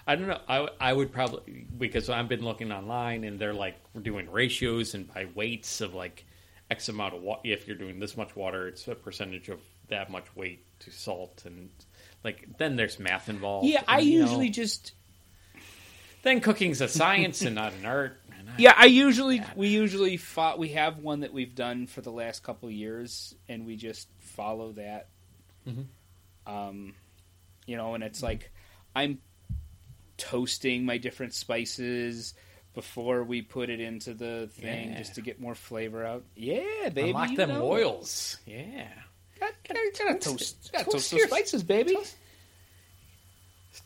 I 0.05 0.15
don't 0.15 0.27
know. 0.27 0.39
I 0.47 0.67
I 0.79 0.93
would 0.93 1.11
probably 1.11 1.65
because 1.77 2.09
I've 2.09 2.27
been 2.27 2.43
looking 2.43 2.71
online 2.71 3.23
and 3.23 3.39
they're 3.39 3.53
like 3.53 3.75
we're 3.93 4.01
doing 4.01 4.29
ratios 4.31 4.93
and 4.95 5.11
by 5.13 5.27
weights 5.33 5.79
of 5.81 5.93
like 5.93 6.25
X 6.69 6.89
amount 6.89 7.13
of 7.15 7.21
water. 7.21 7.41
If 7.45 7.67
you're 7.67 7.77
doing 7.77 7.99
this 7.99 8.17
much 8.17 8.35
water, 8.35 8.67
it's 8.67 8.87
a 8.87 8.95
percentage 8.95 9.49
of 9.49 9.59
that 9.89 10.09
much 10.11 10.25
weight 10.35 10.65
to 10.79 10.91
salt 10.91 11.43
and 11.45 11.69
like 12.23 12.47
then 12.57 12.75
there's 12.75 12.99
math 12.99 13.29
involved. 13.29 13.67
Yeah, 13.67 13.83
I 13.87 13.99
and, 13.99 14.09
know, 14.09 14.15
usually 14.17 14.49
just 14.49 14.91
then 16.23 16.39
cooking's 16.41 16.81
a 16.81 16.87
science 16.87 17.41
and 17.41 17.55
not 17.55 17.73
an 17.73 17.85
art. 17.85 18.19
and 18.37 18.49
I- 18.49 18.53
Yeah, 18.57 18.73
I 18.77 18.85
usually 18.85 19.41
we 19.55 19.67
usually 19.69 20.17
fought. 20.17 20.59
We 20.59 20.69
have 20.69 20.97
one 20.99 21.21
that 21.21 21.31
we've 21.33 21.55
done 21.55 21.87
for 21.87 22.01
the 22.01 22.11
last 22.11 22.43
couple 22.43 22.67
of 22.69 22.73
years, 22.75 23.35
and 23.47 23.65
we 23.65 23.75
just 23.77 24.07
follow 24.19 24.71
that. 24.73 25.07
Mhm. 25.67 25.85
Um, 26.45 26.95
you 27.65 27.77
know, 27.77 27.93
and 27.95 28.03
it's 28.03 28.21
like 28.23 28.51
I'm 28.95 29.19
toasting 30.29 30.85
my 30.85 30.97
different 30.97 31.33
spices 31.33 32.33
before 32.73 33.23
we 33.23 33.41
put 33.41 33.69
it 33.69 33.79
into 33.79 34.13
the 34.13 34.49
thing, 34.53 34.91
Yeah. 34.91 34.97
just 34.97 35.15
to 35.15 35.21
get 35.21 35.39
more 35.39 35.53
flavor 35.55 36.05
out. 36.05 36.23
Yeah, 36.35 36.89
baby, 36.89 37.09
Unlock 37.09 37.35
them 37.35 37.49
know. 37.49 37.65
oils. 37.71 38.37
Yeah. 38.45 38.87
Got, 39.39 39.53
gotta, 39.67 39.79
gotta 39.99 40.19
Toast 40.19 40.71
gotta 40.71 40.85
Toast 40.85 40.91
toast 40.91 41.11
those 41.11 41.23
spices, 41.23 41.63
baby. 41.63 41.95
Toast- 41.95 42.15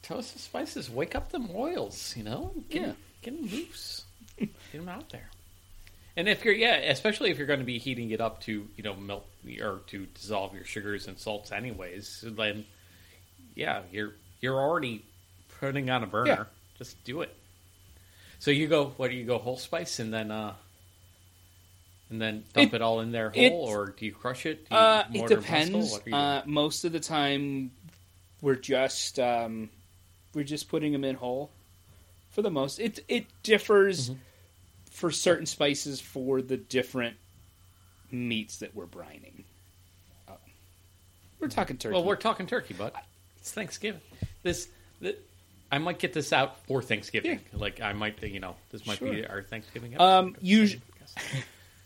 Toast 0.03 0.33
the 0.33 0.39
spices. 0.39 0.89
Wake 0.89 1.15
up 1.15 1.31
them 1.31 1.49
oils. 1.55 2.13
You 2.17 2.23
know. 2.23 2.51
Get, 2.69 2.81
Yeah. 2.81 2.91
Get 3.21 3.41
them 3.41 3.49
loose. 3.49 4.03
get 4.37 4.49
them 4.73 4.89
out 4.89 5.09
there. 5.09 5.29
And 6.15 6.27
if 6.27 6.43
you're 6.45 6.53
yeah, 6.53 6.75
especially 6.75 7.29
if 7.29 7.37
you're 7.37 7.47
going 7.47 7.59
to 7.59 7.65
be 7.65 7.77
heating 7.77 8.11
it 8.11 8.19
up 8.21 8.41
to 8.41 8.67
you 8.75 8.83
know 8.83 8.95
melt 8.95 9.25
or 9.61 9.81
to 9.87 10.05
dissolve 10.07 10.53
your 10.55 10.65
sugars 10.65 11.07
and 11.07 11.17
salts 11.17 11.51
anyways, 11.51 12.23
then 12.27 12.65
yeah, 13.55 13.81
you're 13.91 14.13
you're 14.41 14.59
already 14.59 15.03
putting 15.59 15.89
on 15.89 16.03
a 16.03 16.07
burner. 16.07 16.27
Yeah. 16.27 16.43
Just 16.77 17.03
do 17.03 17.21
it. 17.21 17.35
So 18.39 18.51
you 18.51 18.67
go. 18.67 18.93
What 18.97 19.09
do 19.11 19.17
you 19.17 19.25
go? 19.25 19.37
Whole 19.39 19.57
spice 19.57 19.99
and 19.99 20.13
then 20.13 20.29
uh, 20.31 20.53
and 22.09 22.21
then 22.21 22.43
dump 22.53 22.73
it, 22.73 22.77
It- 22.77 22.81
all 22.81 22.99
in 23.01 23.11
there 23.11 23.31
it- 23.35 23.51
whole, 23.51 23.65
or 23.65 23.87
do 23.97 24.05
you 24.05 24.11
crush 24.13 24.45
it? 24.45 24.69
Do 24.69 24.75
you 24.75 24.81
Uh, 24.81 25.03
it 25.11 25.17
mortar 25.17 25.35
and 25.37 25.45
pestle? 25.45 25.81
depends. 25.97 26.13
Uh, 26.13 26.41
most 26.45 26.85
of 26.85 26.91
the 26.91 26.99
time, 26.99 27.71
we're 28.41 28.55
just 28.55 29.19
um, 29.19 29.69
we're 30.33 30.43
just 30.43 30.69
putting 30.69 30.91
them 30.91 31.03
in 31.03 31.15
whole. 31.15 31.49
For 32.31 32.41
the 32.43 32.51
most, 32.51 32.79
it 32.79 32.99
it 33.07 33.25
differs 33.43 34.09
Mm-hmm. 34.11 34.19
for 34.91 35.11
certain 35.11 35.45
spices 35.47 35.99
for 35.99 36.41
the 36.41 36.57
different 36.57 37.17
meats 38.11 38.57
that 38.59 38.75
we're 38.75 38.85
brining. 38.85 39.43
Uh, 40.27 40.33
we're 41.39 41.47
talking 41.49 41.77
turkey. 41.77 41.93
Well, 41.95 42.03
we're 42.03 42.15
talking 42.15 42.45
turkey, 42.45 42.75
but 42.77 42.95
it's 43.39 43.51
Thanksgiving. 43.51 44.01
This, 44.43 44.69
the, 45.01 45.17
I 45.71 45.77
might 45.79 45.99
get 45.99 46.13
this 46.13 46.31
out 46.31 46.65
for 46.65 46.81
Thanksgiving. 46.81 47.39
Like 47.53 47.81
I 47.81 47.93
might, 47.93 48.21
you 48.23 48.39
know, 48.39 48.55
this 48.71 48.85
might 48.85 48.99
be 48.99 49.25
our 49.25 49.41
Thanksgiving. 49.41 49.99
Um, 49.99 50.29
episode. 50.29 50.43
usu- 50.45 50.79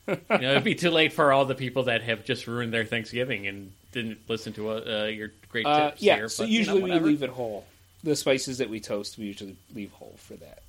you 0.07 0.17
know, 0.29 0.51
it'd 0.51 0.63
be 0.63 0.75
too 0.75 0.89
late 0.91 1.13
for 1.13 1.31
all 1.31 1.45
the 1.45 1.55
people 1.55 1.83
that 1.83 2.01
have 2.01 2.25
just 2.25 2.47
ruined 2.47 2.73
their 2.73 2.85
Thanksgiving 2.85 3.47
and 3.47 3.71
didn't 3.91 4.19
listen 4.27 4.53
to 4.53 4.71
uh, 4.71 5.05
your 5.05 5.31
great 5.49 5.65
Uh, 5.65 5.89
tips 5.91 6.01
yeah, 6.01 6.15
here. 6.17 6.29
so 6.29 6.43
but, 6.43 6.49
you 6.49 6.65
know, 6.65 6.73
usually 6.75 6.99
we 6.99 6.99
leave 6.99 7.23
it 7.23 7.29
whole. 7.29 7.65
The 8.03 8.15
spices 8.15 8.57
that 8.57 8.69
we 8.69 8.79
toast, 8.79 9.17
we 9.17 9.25
usually 9.25 9.55
leave 9.73 9.91
whole 9.93 10.15
for 10.17 10.33
that. 10.35 10.63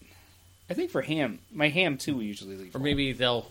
I 0.71 0.75
think 0.75 0.91
for 0.91 1.03
ham, 1.03 1.39
my 1.51 1.69
ham 1.69 1.97
too, 1.99 2.17
we 2.17 2.25
usually 2.27 2.57
leave. 2.57 2.75
Or 2.75 2.79
whole. 2.79 2.85
maybe 2.85 3.13
they'll 3.13 3.51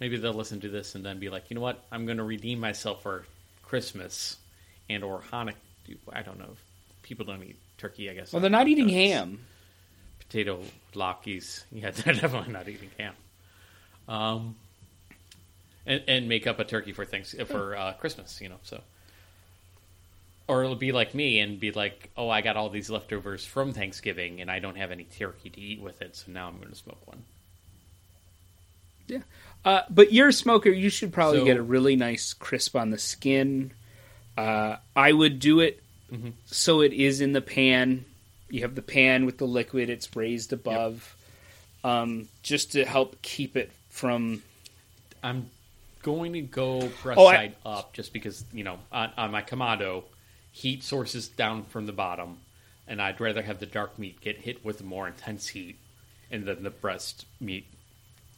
maybe 0.00 0.16
they'll 0.18 0.32
listen 0.34 0.60
to 0.60 0.68
this 0.68 0.94
and 0.94 1.04
then 1.04 1.18
be 1.18 1.28
like, 1.30 1.50
you 1.50 1.54
know 1.54 1.60
what, 1.62 1.82
I'm 1.90 2.04
going 2.06 2.18
to 2.18 2.24
redeem 2.24 2.60
myself 2.60 3.02
for 3.02 3.24
Christmas 3.62 4.36
and 4.88 5.02
or 5.02 5.22
Hanukkah. 5.32 5.54
I 6.12 6.22
don't 6.22 6.38
know. 6.38 6.56
People 7.06 7.24
don't 7.26 7.42
eat 7.42 7.56
turkey, 7.78 8.10
I 8.10 8.14
guess. 8.14 8.32
Well, 8.32 8.40
they're 8.40 8.50
not 8.50 8.68
eating 8.68 8.86
That's 8.86 8.96
ham. 8.96 9.40
Potato 10.18 10.60
latkes. 10.94 11.62
Yeah, 11.72 11.90
they're 11.92 12.14
definitely 12.14 12.52
not 12.52 12.68
eating 12.68 12.90
ham. 12.98 13.14
Um, 14.08 14.56
and, 15.86 16.02
and 16.08 16.28
make 16.28 16.46
up 16.46 16.58
a 16.58 16.64
turkey 16.64 16.92
for 16.92 17.04
things 17.04 17.34
for 17.46 17.76
uh, 17.76 17.92
Christmas, 17.94 18.40
you 18.40 18.48
know. 18.48 18.58
So, 18.64 18.80
or 20.48 20.64
it'll 20.64 20.74
be 20.76 20.90
like 20.92 21.14
me 21.14 21.38
and 21.40 21.58
be 21.60 21.70
like, 21.72 22.10
oh, 22.16 22.28
I 22.28 22.40
got 22.40 22.56
all 22.56 22.68
these 22.70 22.90
leftovers 22.90 23.44
from 23.44 23.72
Thanksgiving 23.72 24.40
and 24.40 24.50
I 24.50 24.58
don't 24.58 24.76
have 24.76 24.90
any 24.90 25.04
turkey 25.04 25.50
to 25.50 25.60
eat 25.60 25.80
with 25.80 26.02
it, 26.02 26.16
so 26.16 26.32
now 26.32 26.48
I'm 26.48 26.56
going 26.58 26.70
to 26.70 26.74
smoke 26.76 27.04
one. 27.06 27.22
Yeah, 29.08 29.18
uh, 29.64 29.82
but 29.88 30.12
you're 30.12 30.28
a 30.28 30.32
smoker. 30.32 30.70
You 30.70 30.90
should 30.90 31.12
probably 31.12 31.40
So- 31.40 31.44
get 31.44 31.56
a 31.56 31.62
really 31.62 31.94
nice 31.94 32.32
crisp 32.32 32.74
on 32.74 32.90
the 32.90 32.98
skin. 32.98 33.70
Uh, 34.36 34.76
I 34.96 35.12
would 35.12 35.38
do 35.38 35.60
it 35.60 35.82
Mhm. 36.12 36.32
so 36.46 36.80
it 36.82 36.92
is 36.92 37.20
in 37.20 37.32
the 37.32 37.40
pan. 37.42 38.04
You 38.48 38.62
have 38.62 38.74
the 38.76 38.82
pan 38.82 39.26
with 39.26 39.38
the 39.38 39.46
liquid; 39.46 39.90
it's 39.90 40.14
raised 40.14 40.52
above, 40.52 41.16
um, 41.82 42.28
just 42.42 42.72
to 42.72 42.84
help 42.84 43.20
keep 43.22 43.56
it 43.56 43.72
from. 43.90 44.42
I'm 45.22 45.50
going 46.02 46.32
to 46.34 46.40
go 46.42 46.88
breast 47.02 47.18
Oh, 47.18 47.26
I- 47.26 47.34
side 47.36 47.56
up 47.64 47.92
just 47.92 48.12
because 48.12 48.44
you 48.52 48.62
know 48.62 48.78
on, 48.92 49.12
on 49.16 49.30
my 49.32 49.42
Kamado, 49.42 50.04
heat 50.52 50.84
sources 50.84 51.26
down 51.28 51.64
from 51.64 51.86
the 51.86 51.92
bottom, 51.92 52.38
and 52.86 53.02
I'd 53.02 53.20
rather 53.20 53.42
have 53.42 53.58
the 53.58 53.66
dark 53.66 53.98
meat 53.98 54.20
get 54.20 54.38
hit 54.38 54.64
with 54.64 54.84
more 54.84 55.08
intense 55.08 55.48
heat, 55.48 55.76
and 56.30 56.44
then 56.44 56.62
the 56.62 56.70
breast 56.70 57.24
meat, 57.40 57.66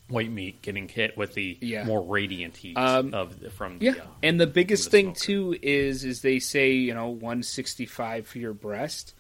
white 0.09 0.31
meat, 0.31 0.63
getting 0.63 0.89
hit 0.89 1.17
with 1.17 1.35
the 1.35 1.59
Yeah. 1.61 1.85
more 1.85 2.03
radiant 2.03 2.57
heat 2.57 2.77
Um, 2.77 3.13
of 3.15 3.41
the, 3.41 3.51
from 3.51 3.79
Yeah, 3.81 3.93
the, 3.93 4.03
uh, 4.05 4.07
and 4.23 4.41
the 4.41 4.47
biggest 4.47 4.85
the 4.85 4.91
thing 4.91 5.05
smoker. 5.15 5.21
too 5.21 5.59
is 5.63 6.05
is 6.05 6.23
they 6.23 6.39
say 6.39 6.73
you 6.73 6.95
know 6.95 7.09
165 7.11 8.27
for 8.27 8.39
your 8.39 8.55
breast, 8.55 9.15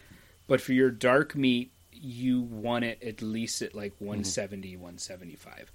but 0.47 0.61
for 0.61 0.73
your 0.73 0.91
dark 0.91 1.35
meat 1.37 1.73
you 2.01 2.41
want 2.43 2.85
it 2.85 3.03
at 3.03 3.23
least 3.23 3.61
at 3.61 3.75
like 3.75 3.93
Mm-hmm. 3.97 4.07
170 4.07 4.77
175. 4.77 5.71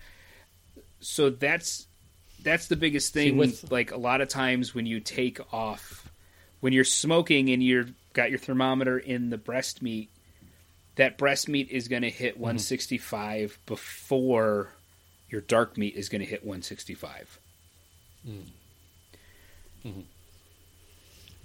So 1.01 1.29
that's 1.29 1.87
that's 2.41 2.67
the 2.67 2.75
biggest 2.75 3.13
thing. 3.13 3.37
with- 3.37 3.71
like 3.71 3.91
a 3.91 3.97
lot 3.97 4.21
of 4.21 4.27
times 4.29 4.73
when 4.73 4.85
you 4.85 4.99
take 4.99 5.39
off 5.53 6.09
when 6.59 6.71
you're 6.73 6.83
smoking 6.85 7.49
and 7.49 7.61
you're 7.61 7.87
got 8.13 8.29
your 8.29 8.39
thermometer 8.39 8.97
in 8.97 9.29
the 9.29 9.37
breast 9.37 9.81
meat, 9.81 10.09
that 10.95 11.17
breast 11.17 11.49
meat 11.49 11.69
is 11.71 11.87
going 11.87 12.03
to 12.03 12.09
hit 12.09 12.35
Mm-hmm. 12.35 12.41
165 12.43 13.59
before 13.65 14.69
your 15.33 15.41
dark 15.41 15.79
meat 15.79 15.95
is 15.95 16.09
going 16.09 16.21
to 16.21 16.27
hit 16.27 16.43
165. 16.43 17.39
Mm. 18.25 18.37
Mm-hmm. 19.83 19.99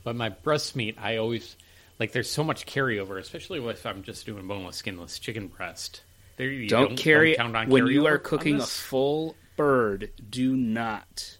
But 0.04 0.14
my 0.14 0.28
breast 0.28 0.76
meat, 0.76 0.98
I 1.00 1.16
always 1.16 1.56
like. 1.98 2.12
There's 2.12 2.30
so 2.30 2.44
much 2.44 2.66
carryover, 2.66 3.18
especially 3.18 3.66
if 3.66 3.86
I'm 3.86 4.02
just 4.02 4.26
doing 4.26 4.46
boneless, 4.46 4.76
skinless 4.76 5.18
chicken 5.18 5.48
breast. 5.48 6.02
There, 6.36 6.48
you 6.48 6.68
don't, 6.68 6.96
carry 6.96 7.34
count 7.34 7.56
on 7.56 7.70
when 7.70 7.86
you 7.86 8.06
are 8.06 8.18
cooking 8.18 8.60
a 8.60 8.66
full 8.66 9.34
bird 9.56 10.10
do 10.28 10.54
not 10.54 11.36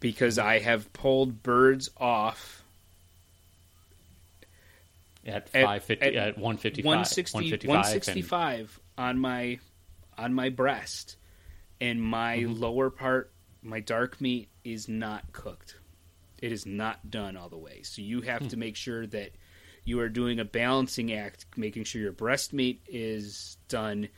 because 0.00 0.38
mm-hmm. 0.38 0.48
i 0.48 0.58
have 0.58 0.90
pulled 0.94 1.42
birds 1.42 1.90
off 1.98 2.64
at 5.26 5.50
five 5.50 5.84
fifty 5.84 6.06
at 6.06 6.14
at 6.14 6.38
one 6.38 6.56
fifty 6.56 6.80
five 6.80 6.86
160 6.86 7.36
one 7.36 7.44
fifty 7.44 7.68
165 7.68 8.80
on 8.96 9.18
my 9.18 9.58
on 10.16 10.32
my 10.32 10.48
breast 10.48 11.16
and 11.82 12.00
my 12.00 12.38
Mm-hmm. 12.38 12.60
lower 12.62 12.88
part 12.90 13.30
my 13.62 13.80
dark 13.80 14.20
meat 14.20 14.48
is 14.64 14.88
not 14.88 15.32
cooked 15.32 15.76
it 16.40 16.50
is 16.52 16.64
not 16.66 17.10
done 17.10 17.36
all 17.36 17.48
the 17.48 17.58
way 17.58 17.82
so 17.82 18.00
you 18.02 18.20
Hmm. 18.20 18.26
have 18.26 18.48
to 18.48 18.56
make 18.56 18.76
sure 18.76 19.06
that 19.08 19.30
you 19.84 19.98
are 20.00 20.08
doing 20.08 20.38
a 20.40 20.44
balancing 20.44 21.12
act 21.12 21.44
making 21.56 21.84
sure 21.84 22.00
your 22.00 22.12
breast 22.12 22.52
meat 22.52 22.80
is 22.88 23.56
done 23.68 24.08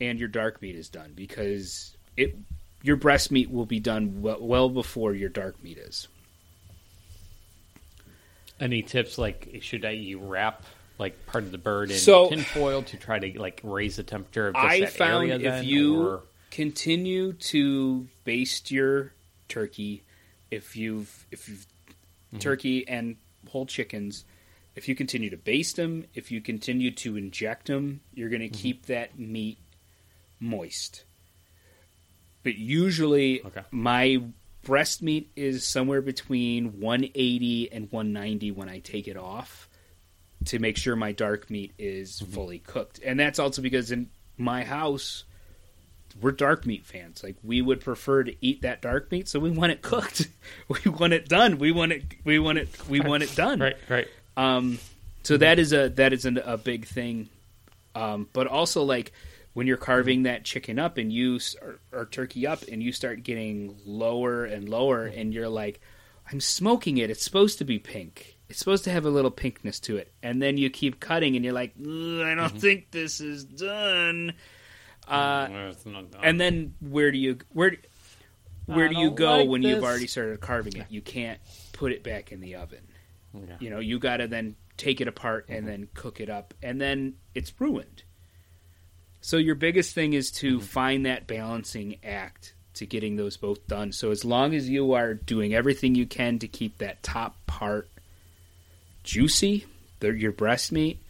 and 0.00 0.18
your 0.20 0.28
dark 0.28 0.62
meat 0.62 0.76
is 0.76 0.88
done 0.88 1.12
because 1.16 1.96
it 2.16 2.36
your 2.82 2.96
breast 2.96 3.32
meat 3.32 3.50
will 3.50 3.66
be 3.66 3.80
done 3.80 4.22
well, 4.22 4.38
well 4.40 4.68
before 4.70 5.12
your 5.14 5.28
dark 5.28 5.62
meat 5.64 5.78
is 5.78 6.06
Any 8.60 8.82
tips 8.82 9.18
like 9.18 9.58
should 9.62 9.84
I 9.84 9.90
you 9.90 10.18
wrap 10.18 10.64
like 10.98 11.26
part 11.26 11.44
of 11.44 11.52
the 11.52 11.58
bird 11.58 11.90
in 11.92 11.96
So- 11.98 12.28
tinfoil 12.28 12.82
to 12.82 12.96
try 12.96 13.18
to 13.20 13.38
like 13.40 13.60
raise 13.62 13.96
the 13.96 14.02
temperature 14.02 14.48
of 14.48 14.54
just 14.54 14.64
I 14.66 14.80
that 14.80 14.90
found 14.92 15.30
area? 15.30 15.36
if 15.36 15.42
then, 15.42 15.64
you 15.64 16.02
or- 16.06 16.22
continue 16.50 17.32
to 17.34 18.08
baste 18.24 18.70
your 18.70 19.12
turkey, 19.48 20.02
if 20.50 20.76
you've 20.76 21.26
if 21.30 21.48
you've 21.48 21.66
Mm-hmm. 22.30 22.40
turkey 22.40 22.86
and 22.86 23.16
whole 23.48 23.64
chickens, 23.64 24.24
if 24.76 24.86
you 24.86 24.94
continue 24.94 25.30
to 25.30 25.36
baste 25.38 25.76
them, 25.76 26.04
if 26.14 26.30
you 26.30 26.42
continue 26.42 26.90
to 26.90 27.16
inject 27.16 27.68
them, 27.68 28.00
you're 28.12 28.28
going 28.28 28.42
to 28.42 28.48
Mm-hmm. 28.48 28.62
keep 28.62 28.84
that 28.86 29.18
meat 29.18 29.56
moist. 30.38 31.04
But 32.42 32.56
usually, 32.56 33.42
Okay. 33.46 33.62
my 33.70 34.20
breast 34.62 35.00
meat 35.02 35.30
is 35.36 35.66
somewhere 35.66 36.02
between 36.02 36.80
180 36.80 37.72
and 37.72 37.90
190 37.90 38.50
when 38.52 38.68
I 38.68 38.80
take 38.80 39.08
it 39.08 39.16
off 39.16 39.70
to 40.46 40.58
make 40.58 40.76
sure 40.76 40.96
my 40.96 41.12
dark 41.12 41.48
meat 41.50 41.72
is 41.78 42.20
Mm-hmm. 42.20 42.34
fully 42.34 42.58
cooked. 42.58 43.00
And 43.02 43.18
that's 43.18 43.38
also 43.38 43.62
because 43.62 43.90
in 43.90 44.10
my 44.36 44.64
house, 44.64 45.24
we're 46.20 46.32
dark 46.32 46.66
meat 46.66 46.84
fans. 46.84 47.22
Like 47.22 47.36
we 47.42 47.62
would 47.62 47.80
prefer 47.80 48.24
to 48.24 48.34
eat 48.40 48.62
that 48.62 48.82
dark 48.82 49.10
meat, 49.12 49.28
so 49.28 49.38
we 49.38 49.50
want 49.50 49.72
it 49.72 49.82
cooked. 49.82 50.28
we 50.68 50.90
want 50.90 51.12
it 51.12 51.28
done. 51.28 51.58
We 51.58 51.72
want 51.72 51.92
it. 51.92 52.04
We 52.24 52.38
want 52.38 52.58
it. 52.58 52.68
We 52.88 53.00
want 53.00 53.22
it 53.22 53.34
done. 53.34 53.60
right 53.60 53.76
right 53.88 54.08
Um, 54.36 54.78
so 55.22 55.36
that 55.36 55.58
is 55.58 55.72
a 55.72 55.88
that 55.90 56.12
is 56.12 56.24
an, 56.24 56.38
a 56.38 56.56
big 56.56 56.86
thing. 56.86 57.28
Um, 57.94 58.28
but 58.32 58.46
also 58.46 58.84
like 58.84 59.12
when 59.54 59.66
you're 59.66 59.76
carving 59.76 60.22
that 60.22 60.44
chicken 60.44 60.78
up 60.78 60.98
and 60.98 61.12
you 61.12 61.40
or, 61.60 61.80
or 61.92 62.06
turkey 62.06 62.46
up 62.46 62.62
and 62.70 62.82
you 62.82 62.92
start 62.92 63.22
getting 63.24 63.76
lower 63.84 64.44
and 64.44 64.68
lower 64.68 65.06
and 65.06 65.34
you're 65.34 65.48
like, 65.48 65.80
I'm 66.30 66.40
smoking 66.40 66.98
it. 66.98 67.10
It's 67.10 67.24
supposed 67.24 67.58
to 67.58 67.64
be 67.64 67.78
pink. 67.78 68.36
It's 68.48 68.58
supposed 68.58 68.84
to 68.84 68.90
have 68.90 69.04
a 69.04 69.10
little 69.10 69.30
pinkness 69.30 69.80
to 69.82 69.96
it. 69.96 70.12
And 70.22 70.40
then 70.40 70.56
you 70.56 70.70
keep 70.70 71.00
cutting 71.00 71.36
and 71.36 71.44
you're 71.44 71.54
like, 71.54 71.74
I 71.76 72.34
don't 72.34 72.58
think 72.58 72.90
this 72.90 73.20
is 73.20 73.44
done. 73.44 74.34
Uh, 75.08 75.72
not 75.86 76.06
and 76.22 76.40
then 76.40 76.74
where 76.80 77.10
do 77.10 77.18
you 77.18 77.38
where 77.52 77.76
where 78.66 78.86
I 78.86 78.92
do 78.92 79.00
you 79.00 79.10
go 79.10 79.38
like 79.38 79.48
when 79.48 79.62
you've 79.62 79.82
already 79.82 80.06
started 80.06 80.40
carving 80.40 80.76
it? 80.76 80.86
You 80.90 81.00
can't 81.00 81.40
put 81.72 81.92
it 81.92 82.02
back 82.02 82.32
in 82.32 82.40
the 82.40 82.56
oven. 82.56 82.86
Yeah. 83.34 83.56
You 83.60 83.70
know, 83.70 83.78
you 83.78 83.98
got 83.98 84.18
to 84.18 84.26
then 84.26 84.56
take 84.76 85.00
it 85.00 85.08
apart 85.08 85.46
and 85.48 85.66
then 85.66 85.88
cook 85.94 86.20
it 86.20 86.30
up, 86.30 86.54
and 86.62 86.80
then 86.80 87.14
it's 87.34 87.52
ruined. 87.58 88.02
So 89.20 89.36
your 89.36 89.54
biggest 89.54 89.94
thing 89.94 90.12
is 90.12 90.30
to 90.32 90.60
find 90.60 91.06
that 91.06 91.26
balancing 91.26 91.96
act 92.04 92.54
to 92.74 92.86
getting 92.86 93.16
those 93.16 93.36
both 93.36 93.66
done. 93.66 93.92
So 93.92 94.10
as 94.10 94.24
long 94.24 94.54
as 94.54 94.68
you 94.68 94.92
are 94.92 95.14
doing 95.14 95.54
everything 95.54 95.94
you 95.94 96.06
can 96.06 96.38
to 96.38 96.48
keep 96.48 96.78
that 96.78 97.02
top 97.02 97.36
part 97.46 97.88
juicy, 99.02 99.66
the, 100.00 100.12
your 100.12 100.32
breast 100.32 100.70
meat, 100.70 101.02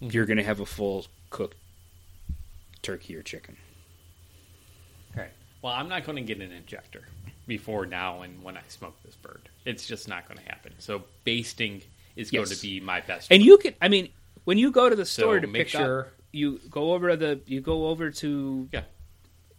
you're 0.00 0.26
going 0.26 0.36
to 0.36 0.44
have 0.44 0.60
a 0.60 0.66
full 0.66 1.06
cooked 1.30 1.56
turkey 2.82 3.16
or 3.16 3.22
chicken. 3.22 3.56
Okay. 5.12 5.28
Well, 5.62 5.72
I'm 5.72 5.88
not 5.88 6.04
going 6.04 6.16
to 6.16 6.22
get 6.22 6.42
an 6.44 6.52
injector 6.52 7.04
before 7.46 7.86
now 7.86 8.22
and 8.22 8.42
when 8.42 8.56
I 8.56 8.62
smoke 8.68 8.94
this 9.04 9.16
bird. 9.16 9.48
It's 9.64 9.86
just 9.86 10.08
not 10.08 10.28
going 10.28 10.38
to 10.38 10.44
happen. 10.44 10.72
So 10.78 11.02
basting 11.24 11.82
is 12.16 12.30
going 12.30 12.46
to 12.46 12.60
be 12.60 12.80
my 12.80 13.00
best. 13.00 13.30
And 13.32 13.42
you 13.42 13.58
can, 13.58 13.74
I 13.80 13.88
mean, 13.88 14.10
when 14.44 14.58
you 14.58 14.70
go 14.70 14.88
to 14.88 14.96
the 14.96 15.04
So 15.06 15.22
store 15.22 15.40
to 15.40 15.46
make 15.46 15.62
pick 15.66 15.68
sure- 15.68 16.00
up, 16.06 16.08
you 16.30 16.60
go 16.70 16.92
over 16.92 17.10
to 17.10 17.16
the, 17.16 17.40
you 17.46 17.60
go 17.62 17.88
over 17.88 18.10
to 18.10 18.68
Yeah. 18.72 18.82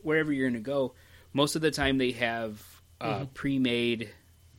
wherever 0.01 0.32
you're 0.32 0.47
going 0.49 0.62
to 0.62 0.65
go. 0.65 0.93
Most 1.34 1.55
of 1.55 1.62
the 1.63 1.71
time, 1.71 1.97
they 1.97 2.12
have 2.12 2.63
uh, 3.01 3.05
Mm-hmm. 3.21 3.25
pre-made 3.34 4.10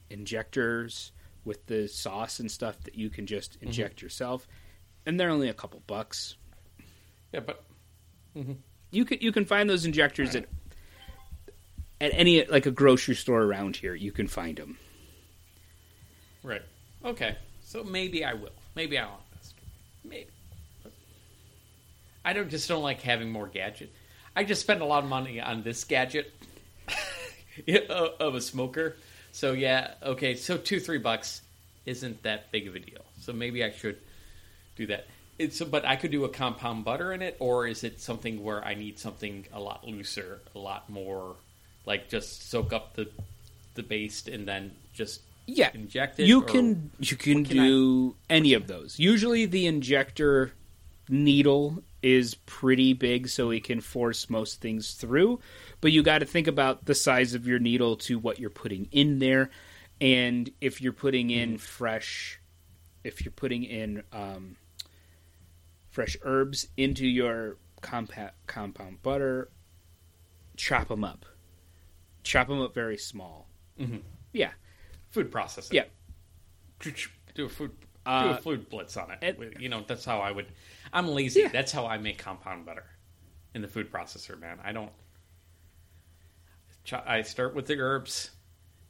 injectors 0.08 1.12
with 1.44 1.64
the 1.66 1.86
sauce 1.88 2.40
and 2.40 2.50
stuff 2.50 2.78
that 2.84 2.94
you 2.96 3.10
can 3.10 3.26
just 3.26 3.54
Mm-hmm. 3.58 3.66
inject 3.66 4.02
yourself, 4.02 4.46
and 5.06 5.18
they're 5.20 5.30
only 5.30 5.48
a 5.48 5.54
couple 5.54 5.82
bucks. 5.86 6.36
Yeah, 7.32 7.40
but 7.40 7.62
Mm-hmm. 8.36 8.52
You 8.90 9.04
can 9.04 9.18
you 9.20 9.32
can 9.32 9.44
find 9.44 9.68
those 9.68 9.84
injectors 9.84 10.34
at 10.34 10.46
at 12.00 12.12
any 12.14 12.44
like 12.46 12.66
a 12.66 12.70
grocery 12.70 13.14
store 13.14 13.42
around 13.42 13.76
here. 13.76 13.94
You 13.94 14.12
can 14.12 14.26
find 14.28 14.56
them. 14.56 14.78
right. 16.42 16.62
Okay. 17.04 17.36
So 17.64 17.84
maybe 17.84 18.24
I 18.24 18.34
will. 18.34 18.50
Maybe 18.74 18.98
I 18.98 19.04
will. 19.04 19.20
Maybe. 20.04 20.28
I 22.24 22.32
don't 22.32 22.50
just 22.50 22.68
don't 22.68 22.82
like 22.82 23.00
having 23.00 23.30
more 23.30 23.46
gadget. 23.46 23.92
I 24.36 24.44
just 24.44 24.60
spent 24.60 24.80
a 24.80 24.84
lot 24.84 25.02
of 25.04 25.08
money 25.08 25.40
on 25.40 25.62
this 25.62 25.84
gadget 25.84 26.32
of 27.88 28.34
a 28.34 28.40
smoker. 28.40 28.96
So 29.32 29.52
yeah, 29.52 29.94
okay. 30.02 30.34
So 30.34 30.56
two 30.56 30.80
three 30.80 30.98
bucks 30.98 31.42
isn't 31.86 32.22
that 32.24 32.50
big 32.52 32.68
of 32.68 32.74
a 32.74 32.80
deal. 32.80 33.04
So 33.20 33.32
maybe 33.32 33.64
I 33.64 33.70
should 33.70 33.98
do 34.76 34.86
that. 34.86 35.06
It's 35.40 35.60
but 35.62 35.84
I 35.86 35.96
could 35.96 36.10
do 36.10 36.24
a 36.24 36.28
compound 36.28 36.84
butter 36.84 37.12
in 37.12 37.22
it, 37.22 37.36
or 37.38 37.66
is 37.66 37.82
it 37.82 38.00
something 38.00 38.42
where 38.42 38.62
I 38.64 38.74
need 38.74 38.98
something 38.98 39.46
a 39.52 39.58
lot 39.58 39.86
looser, 39.86 40.40
a 40.54 40.58
lot 40.58 40.90
more 40.90 41.36
like 41.86 42.08
just 42.08 42.50
soak 42.50 42.72
up 42.72 42.94
the 42.94 43.08
the 43.74 43.82
base 43.82 44.26
and 44.26 44.46
then 44.46 44.72
just 44.92 45.22
yeah 45.46 45.70
inject 45.72 46.20
it. 46.20 46.26
You 46.26 46.42
can 46.42 46.90
you 46.98 47.16
can 47.16 47.44
can 47.44 47.56
do 47.56 48.16
any 48.28 48.52
of 48.52 48.66
those. 48.66 48.98
Usually 48.98 49.46
the 49.46 49.66
injector 49.66 50.52
needle 51.08 51.82
is 52.02 52.34
pretty 52.46 52.92
big 52.92 53.28
so 53.28 53.50
it 53.50 53.64
can 53.64 53.80
force 53.80 54.28
most 54.28 54.60
things 54.60 54.92
through, 54.92 55.40
but 55.80 55.90
you 55.90 56.02
got 56.02 56.18
to 56.18 56.26
think 56.26 56.48
about 56.48 56.84
the 56.84 56.94
size 56.94 57.34
of 57.34 57.46
your 57.46 57.58
needle 57.58 57.96
to 57.96 58.18
what 58.18 58.38
you're 58.38 58.50
putting 58.50 58.88
in 58.92 59.18
there 59.18 59.50
and 60.00 60.50
if 60.60 60.80
you're 60.80 60.92
putting 60.92 61.30
in 61.30 61.58
fresh 61.58 62.40
if 63.04 63.24
you're 63.24 63.32
putting 63.32 63.64
in 63.64 64.02
um, 64.12 64.56
fresh 65.90 66.16
herbs 66.22 66.66
into 66.76 67.06
your 67.06 67.56
compa- 67.82 68.32
compound 68.46 69.02
butter, 69.02 69.50
chop 70.56 70.88
them 70.88 71.04
up. 71.04 71.26
Chop 72.22 72.48
them 72.48 72.60
up 72.60 72.74
very 72.74 72.96
small. 72.98 73.48
Mhm. 73.78 74.02
Yeah. 74.32 74.52
food 75.10 75.30
processing. 75.32 75.74
Yeah. 75.76 75.84
do 77.34 77.46
a 77.46 77.48
food 77.48 77.72
do 77.80 78.10
Uh, 78.10 78.36
a 78.38 78.40
food 78.40 78.68
blitz 78.70 78.96
on 78.96 79.10
it. 79.10 79.18
and- 79.22 79.60
you 79.60 79.68
know, 79.68 79.82
that's 79.86 80.04
how 80.04 80.20
I 80.20 80.30
would. 80.30 80.46
I'm 80.92 81.08
lazy. 81.08 81.40
Yeah. 81.40 81.48
That's 81.48 81.72
how 81.72 81.86
I 81.86 81.98
make 81.98 82.18
compound 82.18 82.64
butter 82.64 82.86
in 83.54 83.60
the 83.62 83.68
food 83.68 83.90
processor, 83.92 84.38
man. 84.38 84.58
I 84.62 84.72
don't. 84.72 84.92
I 86.92 87.22
start 87.22 87.54
with 87.54 87.66
the 87.66 87.78
herbs, 87.78 88.30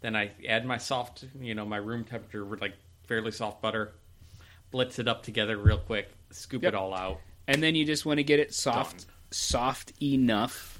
then 0.00 0.14
I 0.16 0.30
add 0.48 0.64
my 0.64 0.78
soft, 0.78 1.24
you 1.38 1.54
know, 1.54 1.64
my 1.66 1.76
room 1.76 2.04
temperature, 2.04 2.44
like 2.44 2.74
fairly 3.04 3.30
soft 3.30 3.60
butter, 3.60 3.92
blitz 4.70 4.98
it 4.98 5.08
up 5.08 5.22
together 5.22 5.56
real 5.56 5.78
quick, 5.78 6.08
scoop 6.30 6.62
Yep. 6.62 6.72
it 6.72 6.76
all 6.76 6.94
out. 6.94 7.20
and 7.48 7.62
then 7.62 7.74
you 7.74 7.84
just 7.84 8.06
want 8.06 8.18
to 8.18 8.24
get 8.24 8.38
it 8.38 8.54
soft 8.54 8.98
Done. 8.98 9.06
soft 9.30 9.92
enough 10.02 10.78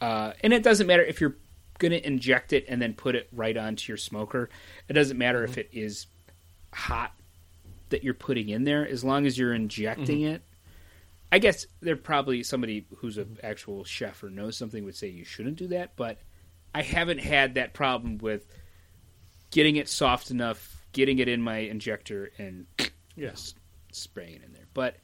uh, 0.00 0.32
and 0.42 0.52
it 0.52 0.62
doesn't 0.62 0.86
matter 0.86 1.02
if 1.02 1.20
you're 1.20 1.36
going 1.78 1.92
to 1.92 2.06
inject 2.06 2.52
it 2.52 2.66
and 2.68 2.80
then 2.82 2.92
put 2.94 3.14
it 3.14 3.28
right 3.32 3.56
onto 3.56 3.90
your 3.90 3.96
smoker 3.96 4.48
it 4.88 4.92
doesn't 4.92 5.16
matter 5.18 5.42
if 5.44 5.56
it 5.58 5.70
is 5.72 6.06
hot 6.72 7.12
that 7.88 8.04
you're 8.04 8.14
putting 8.14 8.48
in 8.48 8.64
there 8.64 8.86
as 8.86 9.02
long 9.04 9.26
as 9.26 9.36
you're 9.38 9.54
injecting 9.54 10.22
it 10.22 10.42
i 11.32 11.38
guess 11.38 11.66
there 11.80 11.96
probably 11.96 12.42
somebody 12.42 12.86
who's 12.98 13.16
an 13.18 13.38
actual 13.42 13.84
chef 13.84 14.22
or 14.22 14.30
knows 14.30 14.56
something 14.56 14.84
would 14.84 14.94
say 14.96 15.08
you 15.08 15.24
shouldn't 15.24 15.56
do 15.56 15.68
that 15.68 15.92
but 15.96 16.18
i 16.74 16.82
haven't 16.82 17.18
had 17.18 17.54
that 17.54 17.72
problem 17.72 18.18
with 18.18 18.46
getting 19.50 19.76
it 19.76 19.88
soft 19.88 20.30
enough 20.30 20.83
getting 20.94 21.18
it 21.18 21.28
in 21.28 21.42
my 21.42 21.58
injector 21.58 22.30
and 22.38 22.66
Yes. 23.16 23.54
spraying 23.92 24.40
in 24.42 24.52
there. 24.54 24.66
But 24.72 24.96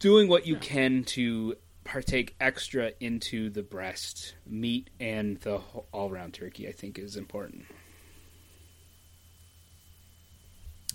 doing 0.00 0.28
what 0.28 0.46
you 0.46 0.56
can 0.56 1.04
to 1.04 1.56
partake 1.84 2.34
extra 2.40 2.92
into 3.00 3.50
the 3.50 3.62
breast 3.62 4.34
meat 4.46 4.90
and 5.00 5.38
the 5.40 5.60
all 5.92 6.10
round 6.10 6.34
turkey, 6.34 6.68
I 6.68 6.72
think, 6.72 6.98
is 6.98 7.16
important. 7.16 7.64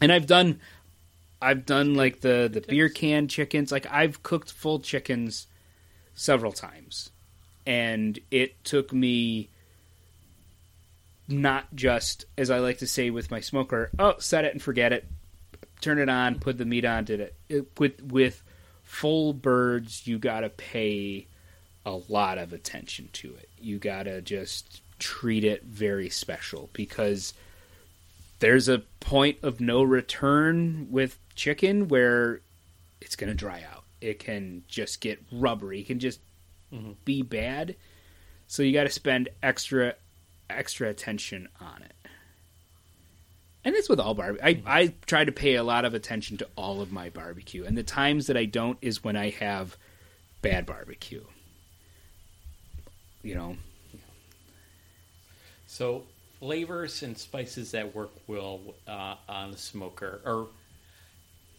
And 0.02 0.12
I've 0.12 0.28
done, 0.28 0.60
I've 1.41 1.65
done 1.65 1.95
like 1.95 2.21
the 2.21 2.49
the 2.52 2.62
beer 2.62 2.89
can 2.89 3.28
chickens. 3.28 3.71
Like 3.71 3.86
I've 3.91 4.23
cooked 4.23 4.52
full 4.52 4.80
chickens 4.80 5.47
several 6.15 6.52
times, 6.52 7.12
and 7.65 8.17
it 8.32 8.63
took 8.63 8.93
me 8.93 9.49
not 11.29 11.73
just 11.75 12.25
as 12.37 12.49
I 12.49 12.59
like 12.59 12.79
to 12.79 12.87
say 12.87 13.09
with 13.09 13.31
my 13.31 13.39
smoker. 13.39 13.89
Oh, 13.97 14.15
set 14.19 14.45
it 14.45 14.53
and 14.53 14.61
forget 14.61 14.91
it 14.93 15.05
turn 15.81 15.97
it 15.97 16.09
on, 16.09 16.37
put 16.39 16.57
the 16.57 16.65
meat 16.65 16.83
on, 16.83 17.05
did 17.05 17.21
it. 17.21 17.35
it 17.47 17.79
with 17.79 18.01
with 18.03 18.43
full 18.83 19.31
birds, 19.31 20.05
you 20.05 20.17
got 20.19 20.41
to 20.41 20.49
pay 20.49 21.25
a 21.85 21.91
lot 22.09 22.37
of 22.37 22.51
attention 22.51 23.07
to 23.13 23.33
it. 23.35 23.47
You 23.61 23.77
got 23.77 24.03
to 24.03 24.21
just 24.21 24.81
treat 24.99 25.45
it 25.45 25.63
very 25.63 26.09
special 26.09 26.69
because 26.73 27.33
there's 28.39 28.67
a 28.67 28.79
point 28.99 29.37
of 29.41 29.61
no 29.61 29.81
return 29.83 30.87
with 30.91 31.17
chicken 31.35 31.87
where 31.87 32.41
it's 32.99 33.15
going 33.15 33.29
to 33.29 33.35
dry 33.35 33.63
out. 33.73 33.83
It 34.01 34.19
can 34.19 34.63
just 34.67 34.99
get 34.99 35.23
rubbery. 35.31 35.79
It 35.81 35.87
can 35.87 35.99
just 35.99 36.19
Mhm. 36.73 36.95
be 37.05 37.21
bad. 37.21 37.75
So 38.47 38.63
you 38.63 38.73
got 38.73 38.83
to 38.83 38.89
spend 38.89 39.29
extra 39.41 39.95
extra 40.49 40.89
attention 40.89 41.47
on 41.59 41.83
it. 41.83 41.93
And 43.65 43.75
it's 43.75 43.89
with 43.89 43.99
all 43.99 44.13
barbecue. 44.13 44.45
I, 44.45 44.62
I 44.65 44.93
try 45.05 45.25
to 45.25 45.31
pay 45.31 45.55
a 45.55 45.63
lot 45.63 45.85
of 45.85 45.93
attention 45.93 46.38
to 46.38 46.47
all 46.55 46.81
of 46.81 46.91
my 46.91 47.09
barbecue. 47.09 47.65
And 47.65 47.77
the 47.77 47.83
times 47.83 48.27
that 48.27 48.38
I 48.38 48.45
don't 48.45 48.77
is 48.81 49.03
when 49.03 49.15
I 49.15 49.31
have 49.31 49.77
bad 50.41 50.65
barbecue. 50.65 51.23
You 53.21 53.35
know, 53.35 53.57
So 55.69 56.03
flavors 56.39 57.03
and 57.03 57.15
spices 57.15 57.71
that 57.71 57.93
work 57.93 58.09
well 58.25 58.59
uh, 58.88 59.15
on 59.27 59.51
the 59.51 59.57
smoker. 59.57 60.19
Or 60.25 60.47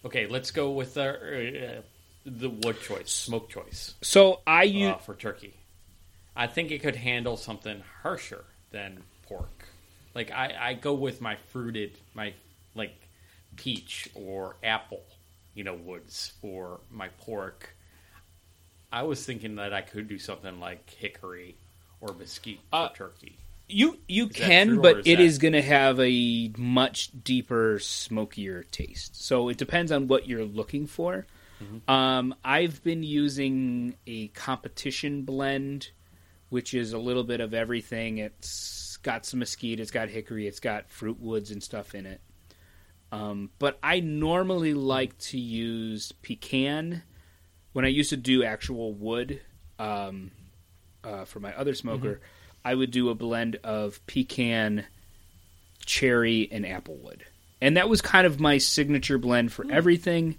okay, 0.04 0.26
let's 0.26 0.50
go 0.50 0.72
with 0.72 0.94
the 0.94 1.78
uh, 1.78 1.82
the 2.26 2.50
wood 2.50 2.80
choice, 2.82 3.10
smoke 3.10 3.48
choice 3.48 3.94
so 4.02 4.40
I 4.46 4.64
use 4.64 4.92
uh, 4.92 4.98
for 4.98 5.14
turkey. 5.14 5.54
I 6.34 6.48
think 6.48 6.70
it 6.70 6.80
could 6.80 6.96
handle 6.96 7.36
something 7.36 7.82
harsher 8.02 8.44
than 8.70 9.02
pork. 9.26 9.64
Like 10.14 10.30
I, 10.30 10.54
I 10.60 10.74
go 10.74 10.94
with 10.94 11.20
my 11.20 11.36
fruited, 11.50 11.92
my 12.14 12.32
like 12.74 12.94
peach 13.56 14.08
or 14.14 14.56
apple, 14.62 15.02
you 15.54 15.64
know, 15.64 15.74
woods 15.74 16.32
for 16.40 16.80
my 16.90 17.08
pork. 17.20 17.74
I 18.92 19.02
was 19.04 19.24
thinking 19.24 19.56
that 19.56 19.72
I 19.72 19.82
could 19.82 20.08
do 20.08 20.18
something 20.18 20.58
like 20.58 20.90
hickory 20.90 21.54
or 22.00 22.12
mesquite 22.14 22.58
for 22.70 22.76
Uh, 22.76 22.88
turkey. 22.88 23.36
you 23.68 23.98
you 24.08 24.26
that 24.26 24.34
can, 24.34 24.80
but 24.80 24.98
is 25.00 25.06
it 25.06 25.16
that- 25.16 25.22
is 25.22 25.38
going 25.38 25.52
to 25.52 25.62
have 25.62 26.00
a 26.00 26.50
much 26.56 27.10
deeper, 27.22 27.78
smokier 27.78 28.64
taste. 28.64 29.22
So 29.22 29.48
it 29.48 29.58
depends 29.58 29.92
on 29.92 30.08
what 30.08 30.26
you're 30.26 30.44
looking 30.44 30.86
for. 30.88 31.26
Mm-hmm. 31.62 31.90
Um, 31.90 32.34
I've 32.42 32.82
been 32.82 33.02
using 33.04 33.94
a 34.06 34.28
competition 34.28 35.22
blend, 35.22 35.90
which 36.50 36.74
is 36.74 36.92
a 36.92 36.98
little 36.98 37.24
bit 37.24 37.40
of 37.40 37.54
everything. 37.54 38.18
It's 38.18 38.98
got 38.98 39.24
some 39.24 39.40
mesquite, 39.40 39.80
it's 39.80 39.90
got 39.90 40.08
hickory, 40.08 40.46
it's 40.46 40.60
got 40.60 40.90
fruit 40.90 41.18
woods 41.18 41.50
and 41.50 41.62
stuff 41.62 41.94
in 41.94 42.06
it. 42.06 42.20
Um, 43.12 43.50
but 43.58 43.78
I 43.82 44.00
normally 44.00 44.74
like 44.74 45.16
to 45.18 45.38
use 45.38 46.12
pecan 46.22 47.02
when 47.72 47.84
I 47.84 47.88
used 47.88 48.10
to 48.10 48.16
do 48.16 48.44
actual 48.44 48.92
wood 48.92 49.40
um, 49.78 50.30
uh, 51.02 51.24
for 51.24 51.40
my 51.40 51.56
other 51.56 51.74
smoker. 51.74 52.20
I 52.64 52.74
would 52.74 52.90
do 52.90 53.08
a 53.08 53.14
blend 53.14 53.56
of 53.64 54.04
pecan, 54.06 54.84
cherry, 55.86 56.48
and 56.52 56.64
applewood, 56.64 57.22
and 57.60 57.76
that 57.76 57.88
was 57.88 58.00
kind 58.02 58.26
of 58.26 58.38
my 58.38 58.58
signature 58.58 59.18
blend 59.18 59.50
for 59.52 59.64
everything. 59.70 60.36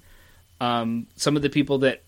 Um, 0.59 1.07
some 1.15 1.35
of 1.35 1.41
the 1.41 1.49
people 1.49 1.79
that 1.79 2.03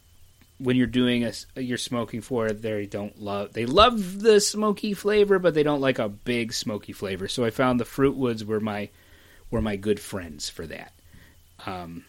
when 0.63 0.75
you're 0.77 0.87
doing 0.87 1.25
a 1.25 1.33
you're 1.59 1.77
smoking 1.77 2.21
for 2.21 2.49
they 2.51 2.85
don't 2.85 3.21
love 3.21 3.51
they 3.53 3.65
love 3.65 4.19
the 4.21 4.39
smoky 4.39 4.93
flavor 4.93 5.37
but 5.39 5.53
they 5.53 5.63
don't 5.63 5.81
like 5.81 5.99
a 5.99 6.07
big 6.07 6.53
smoky 6.53 6.93
flavor 6.93 7.27
so 7.27 7.43
i 7.43 7.49
found 7.49 7.79
the 7.79 7.85
fruit 7.85 8.15
woods 8.15 8.45
were 8.45 8.59
my 8.59 8.87
were 9.51 9.61
my 9.61 9.75
good 9.75 9.99
friends 9.99 10.49
for 10.49 10.65
that 10.65 10.93
um 11.65 12.05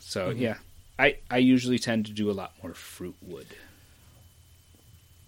so 0.00 0.30
Mhm. 0.30 0.40
yeah 0.40 0.56
i 0.98 1.16
i 1.30 1.38
usually 1.38 1.78
tend 1.78 2.06
to 2.06 2.12
do 2.12 2.30
a 2.30 2.32
lot 2.32 2.52
more 2.62 2.74
fruit 2.74 3.16
wood 3.22 3.46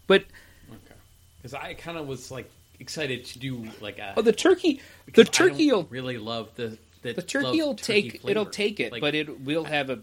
but 0.07 0.25
Okay. 0.69 0.95
Because 1.39 1.55
I 1.55 1.75
kind 1.75 1.97
of 1.97 2.07
was 2.09 2.31
like 2.31 2.51
excited 2.81 3.25
to 3.27 3.39
do 3.39 3.69
like 3.81 3.99
a. 3.99 4.15
oh 4.17 4.23
the 4.23 4.33
turkey 4.33 4.75
the 4.75 4.83
because 5.07 5.29
I 5.29 5.31
don't 5.31 5.51
turkey 5.51 5.71
will 5.73 5.85
really 5.85 6.19
love 6.19 6.51
the 6.57 6.77
the, 7.03 7.13
the 7.13 7.23
turkey 7.23 7.63
will 7.63 7.75
take 7.77 8.21
flavor. 8.21 8.31
it'll 8.31 8.47
take 8.51 8.81
it 8.81 8.91
Like, 8.93 9.01
but 9.01 9.15
it 9.15 9.41
will 9.41 9.63
have 9.65 9.91
a 9.91 10.01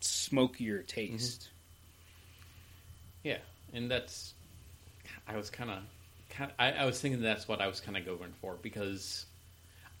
smokier 0.00 0.82
taste 0.82 1.44
yeah, 1.44 1.51
and 3.72 3.90
that's 3.90 4.34
I 5.26 5.36
was 5.36 5.50
kind 5.50 5.70
of 5.70 5.78
I, 6.58 6.72
I 6.72 6.86
was 6.86 7.00
thinking 7.00 7.20
that's 7.20 7.46
what 7.46 7.60
I 7.60 7.66
was 7.66 7.80
kind 7.80 7.96
of 7.96 8.06
going 8.06 8.32
for 8.40 8.56
because 8.62 9.26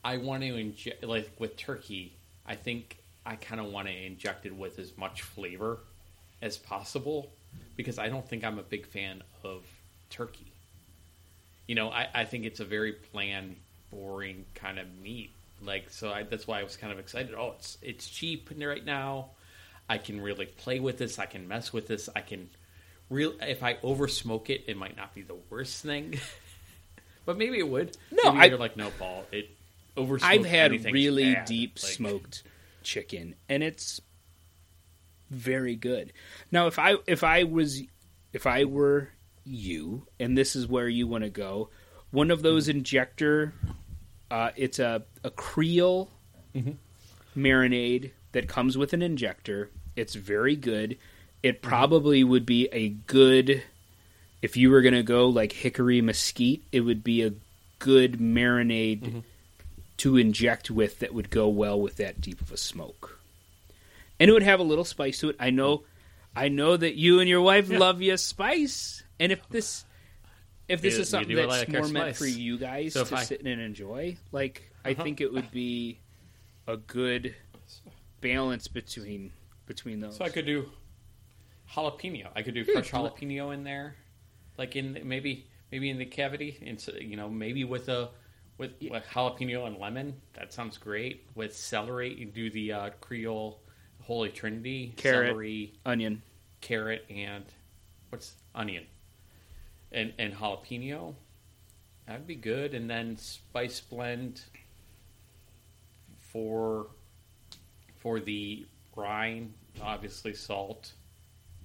I 0.04 0.16
want 0.16 0.42
to 0.42 0.56
inject 0.56 1.04
like 1.04 1.30
with 1.38 1.56
turkey. 1.56 2.12
I 2.46 2.54
think 2.54 2.96
I 3.24 3.36
kind 3.36 3.60
of 3.60 3.68
want 3.68 3.88
to 3.88 3.94
inject 3.94 4.46
it 4.46 4.54
with 4.54 4.78
as 4.78 4.96
much 4.96 5.22
flavor 5.22 5.78
as 6.40 6.58
possible 6.58 7.30
because 7.76 7.98
I 7.98 8.08
don't 8.08 8.26
think 8.26 8.44
I'm 8.44 8.58
a 8.58 8.62
big 8.62 8.86
fan 8.86 9.22
of 9.44 9.62
turkey. 10.10 10.46
You 11.66 11.74
know, 11.76 11.90
I, 11.90 12.08
I 12.12 12.24
think 12.24 12.44
it's 12.44 12.60
a 12.60 12.64
very 12.64 12.96
bland, 13.12 13.56
boring 13.90 14.44
kind 14.54 14.78
of 14.78 14.86
meat. 15.02 15.30
Like, 15.64 15.90
so 15.90 16.10
I, 16.10 16.24
that's 16.24 16.46
why 16.46 16.58
I 16.58 16.64
was 16.64 16.76
kind 16.76 16.92
of 16.92 16.98
excited. 16.98 17.34
Oh, 17.34 17.54
it's 17.56 17.78
it's 17.82 18.08
cheap 18.08 18.50
right 18.58 18.84
now. 18.84 19.30
I 19.88 19.98
can 19.98 20.20
really 20.20 20.46
play 20.46 20.80
with 20.80 20.98
this. 20.98 21.18
I 21.18 21.26
can 21.26 21.46
mess 21.46 21.72
with 21.72 21.86
this. 21.86 22.08
I 22.16 22.20
can 22.20 22.48
real 23.12 23.34
if 23.40 23.62
I 23.62 23.76
over 23.82 24.08
smoke 24.08 24.50
it, 24.50 24.64
it 24.66 24.76
might 24.76 24.96
not 24.96 25.14
be 25.14 25.22
the 25.22 25.36
worst 25.50 25.82
thing. 25.82 26.18
but 27.26 27.36
maybe 27.38 27.58
it 27.58 27.68
would. 27.68 27.96
No, 28.10 28.32
maybe 28.32 28.42
I- 28.42 28.46
you're 28.46 28.58
like 28.58 28.76
no, 28.76 28.90
Paul. 28.98 29.24
It 29.30 29.50
over. 29.96 30.18
I've 30.22 30.44
had 30.46 30.84
really 30.86 31.34
bad. 31.34 31.44
deep 31.44 31.78
Like, 31.82 31.92
smoked 31.92 32.42
chicken, 32.82 33.34
and 33.48 33.62
it's 33.62 34.00
very 35.30 35.76
good. 35.76 36.12
Now, 36.50 36.66
if 36.66 36.78
I 36.78 36.96
if 37.06 37.24
I 37.24 37.44
was 37.44 37.82
if 38.32 38.46
I 38.46 38.64
were 38.64 39.08
you, 39.44 40.06
and 40.20 40.36
this 40.36 40.54
is 40.56 40.66
where 40.66 40.88
you 40.88 41.06
want 41.06 41.24
to 41.24 41.30
go, 41.30 41.68
one 42.10 42.30
of 42.30 42.42
those 42.42 42.68
injector, 42.68 43.52
uh, 44.30 44.50
it's 44.56 44.78
a 44.78 45.02
a 45.24 45.30
Creole 45.30 46.10
Mhm. 46.54 46.76
marinade 47.36 48.12
that 48.32 48.48
comes 48.48 48.76
with 48.78 48.92
an 48.92 49.02
injector. 49.02 49.70
It's 49.96 50.14
very 50.14 50.56
good. 50.56 50.96
It 51.42 51.60
Mm-hmm. 51.60 51.68
probably 51.68 52.24
would 52.24 52.46
be 52.46 52.68
a 52.72 52.88
good 52.90 53.62
if 54.40 54.56
you 54.56 54.70
were 54.70 54.82
going 54.82 54.94
to 54.94 55.02
go 55.02 55.28
like 55.28 55.52
hickory 55.52 56.00
mesquite. 56.00 56.62
It 56.72 56.80
would 56.80 57.02
be 57.04 57.22
a 57.22 57.32
good 57.78 58.18
marinade 58.18 59.02
Mm-hmm. 59.02 59.18
to 59.98 60.16
inject 60.16 60.70
with 60.70 60.98
that 61.00 61.14
would 61.14 61.30
go 61.30 61.48
well 61.48 61.80
with 61.80 61.96
that 61.96 62.20
deep 62.20 62.40
of 62.40 62.50
a 62.52 62.56
smoke. 62.56 63.18
And 64.20 64.28
it 64.30 64.32
would 64.32 64.42
have 64.42 64.60
a 64.60 64.64
little 64.64 64.84
spice 64.84 65.18
to 65.20 65.30
it. 65.30 65.36
I 65.40 65.50
know 65.50 65.82
I 66.34 66.48
know 66.48 66.76
that 66.76 66.94
you 66.94 67.20
and 67.20 67.28
your 67.28 67.42
wife 67.42 67.68
Yeah. 67.68 67.78
love 67.78 68.00
your 68.00 68.16
spice. 68.16 69.02
And 69.20 69.32
if 69.32 69.46
this 69.48 69.84
if 70.68 70.80
this 70.80 70.94
We- 70.96 71.02
is 71.02 71.08
something 71.08 71.34
that's 71.36 71.48
like 71.48 71.68
more 71.68 71.88
meant 71.88 72.16
spice. 72.16 72.18
for 72.18 72.26
you 72.26 72.56
guys 72.56 72.92
So 72.94 73.04
to 73.04 73.16
I- 73.16 73.24
sit 73.24 73.40
in 73.40 73.46
and 73.48 73.60
enjoy, 73.60 74.16
like 74.30 74.62
I 74.84 74.92
Uh-huh. 74.92 75.02
think 75.02 75.20
it 75.20 75.32
would 75.32 75.50
be 75.50 75.98
a 76.66 76.76
good 76.76 77.34
balance 78.20 78.68
between 78.68 79.32
between 79.66 80.00
those. 80.00 80.16
So 80.16 80.24
I 80.24 80.28
could 80.30 80.46
do 80.46 80.70
jalapeno. 81.74 82.28
I 82.34 82.42
could 82.42 82.54
do 82.54 82.64
fresh 82.64 82.90
do 82.90 82.96
jalapeno 82.96 83.54
in 83.54 83.64
there, 83.64 83.96
like 84.58 84.76
in 84.76 85.00
maybe 85.04 85.46
maybe 85.70 85.90
in 85.90 85.98
the 85.98 86.04
cavity, 86.06 86.58
and 86.64 86.80
so, 86.80 86.92
you 86.92 87.16
know 87.16 87.28
maybe 87.28 87.64
with 87.64 87.88
a 87.88 88.10
with, 88.58 88.72
with 88.80 89.04
jalapeno 89.04 89.66
and 89.66 89.78
lemon. 89.78 90.14
That 90.34 90.52
sounds 90.52 90.78
great. 90.78 91.26
With 91.34 91.56
celery, 91.56 92.14
you 92.14 92.26
do 92.26 92.50
the 92.50 92.72
uh, 92.72 92.90
Creole 93.00 93.60
Holy 94.02 94.28
Trinity, 94.28 94.92
Carrot. 94.96 95.30
celery, 95.30 95.72
Onion. 95.86 96.22
carrot, 96.60 97.04
and 97.10 97.44
what's 98.10 98.34
onion, 98.54 98.84
and 99.92 100.12
and 100.18 100.34
jalapeno. 100.34 101.14
That'd 102.06 102.26
be 102.26 102.34
good, 102.34 102.74
and 102.74 102.90
then 102.90 103.16
spice 103.16 103.80
blend 103.80 104.42
for 106.20 106.88
for 107.96 108.20
the 108.20 108.66
brine. 108.94 109.54
Obviously, 109.80 110.34
salt, 110.34 110.92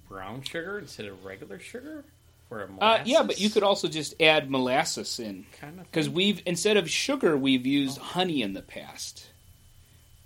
brown 0.08 0.42
sugar 0.42 0.78
instead 0.78 1.06
of 1.06 1.24
regular 1.24 1.58
sugar 1.58 2.04
for 2.48 2.62
a 2.62 2.68
Uh, 2.80 3.02
yeah, 3.04 3.22
but 3.22 3.38
you 3.40 3.50
could 3.50 3.62
also 3.62 3.88
just 3.88 4.14
add 4.20 4.50
molasses 4.50 5.18
in 5.20 5.44
kind 5.60 5.78
of 5.80 5.84
because 5.90 6.08
we've 6.08 6.42
instead 6.46 6.76
of 6.76 6.88
sugar 6.90 7.36
we've 7.36 7.66
used 7.66 7.98
honey 7.98 8.42
in 8.42 8.54
the 8.54 8.62
past, 8.62 9.26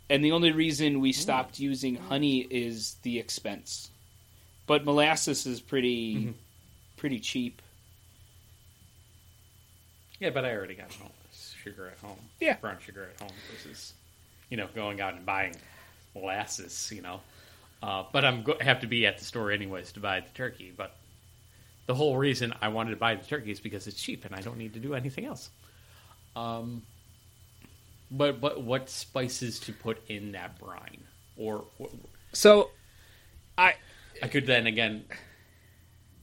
and 0.08 0.24
the 0.24 0.32
only 0.32 0.52
reason 0.52 1.00
we 1.00 1.12
stopped 1.12 1.58
using 1.58 1.96
honey 1.96 2.40
is 2.40 2.94
the 3.02 3.18
expense. 3.18 3.90
But 4.66 4.84
molasses 4.84 5.46
is 5.46 5.60
pretty 5.60 6.14
Mhm. 6.16 6.34
pretty 6.96 7.18
cheap. 7.20 7.60
yeah, 10.20 10.30
but 10.30 10.44
I 10.44 10.52
already 10.54 10.74
got 10.74 10.92
home 10.94 11.10
sugar 11.64 11.88
at 11.88 11.98
home. 11.98 12.18
Yeah. 12.40 12.56
brown 12.56 12.78
sugar 12.84 13.10
at 13.14 13.20
home 13.20 13.36
versus 13.50 13.92
you 14.50 14.56
know 14.56 14.68
going 14.74 15.00
out 15.00 15.14
and 15.14 15.24
buying 15.26 15.54
molasses. 16.14 16.90
You 16.94 17.02
know, 17.02 17.20
uh, 17.82 18.04
but 18.12 18.24
I'm 18.24 18.42
go- 18.42 18.56
have 18.60 18.80
to 18.80 18.86
be 18.86 19.06
at 19.06 19.18
the 19.18 19.24
store 19.24 19.50
anyways 19.50 19.92
to 19.92 20.00
buy 20.00 20.20
the 20.20 20.28
turkey. 20.34 20.72
But 20.76 20.96
the 21.86 21.94
whole 21.94 22.16
reason 22.16 22.54
I 22.62 22.68
wanted 22.68 22.90
to 22.90 22.96
buy 22.96 23.14
the 23.16 23.24
turkey 23.24 23.50
is 23.50 23.60
because 23.60 23.86
it's 23.86 24.00
cheap 24.00 24.24
and 24.24 24.34
I 24.34 24.40
don't 24.40 24.56
need 24.58 24.74
to 24.74 24.80
do 24.80 24.94
anything 24.94 25.24
else. 25.26 25.50
Um, 26.36 26.82
but 28.10 28.40
but 28.40 28.62
what 28.62 28.88
spices 28.90 29.60
to 29.60 29.72
put 29.72 29.98
in 30.08 30.32
that 30.32 30.58
brine, 30.58 31.02
or 31.36 31.64
So, 32.32 32.70
I 33.58 33.74
I 34.22 34.28
could 34.28 34.46
then 34.46 34.66
again 34.66 35.04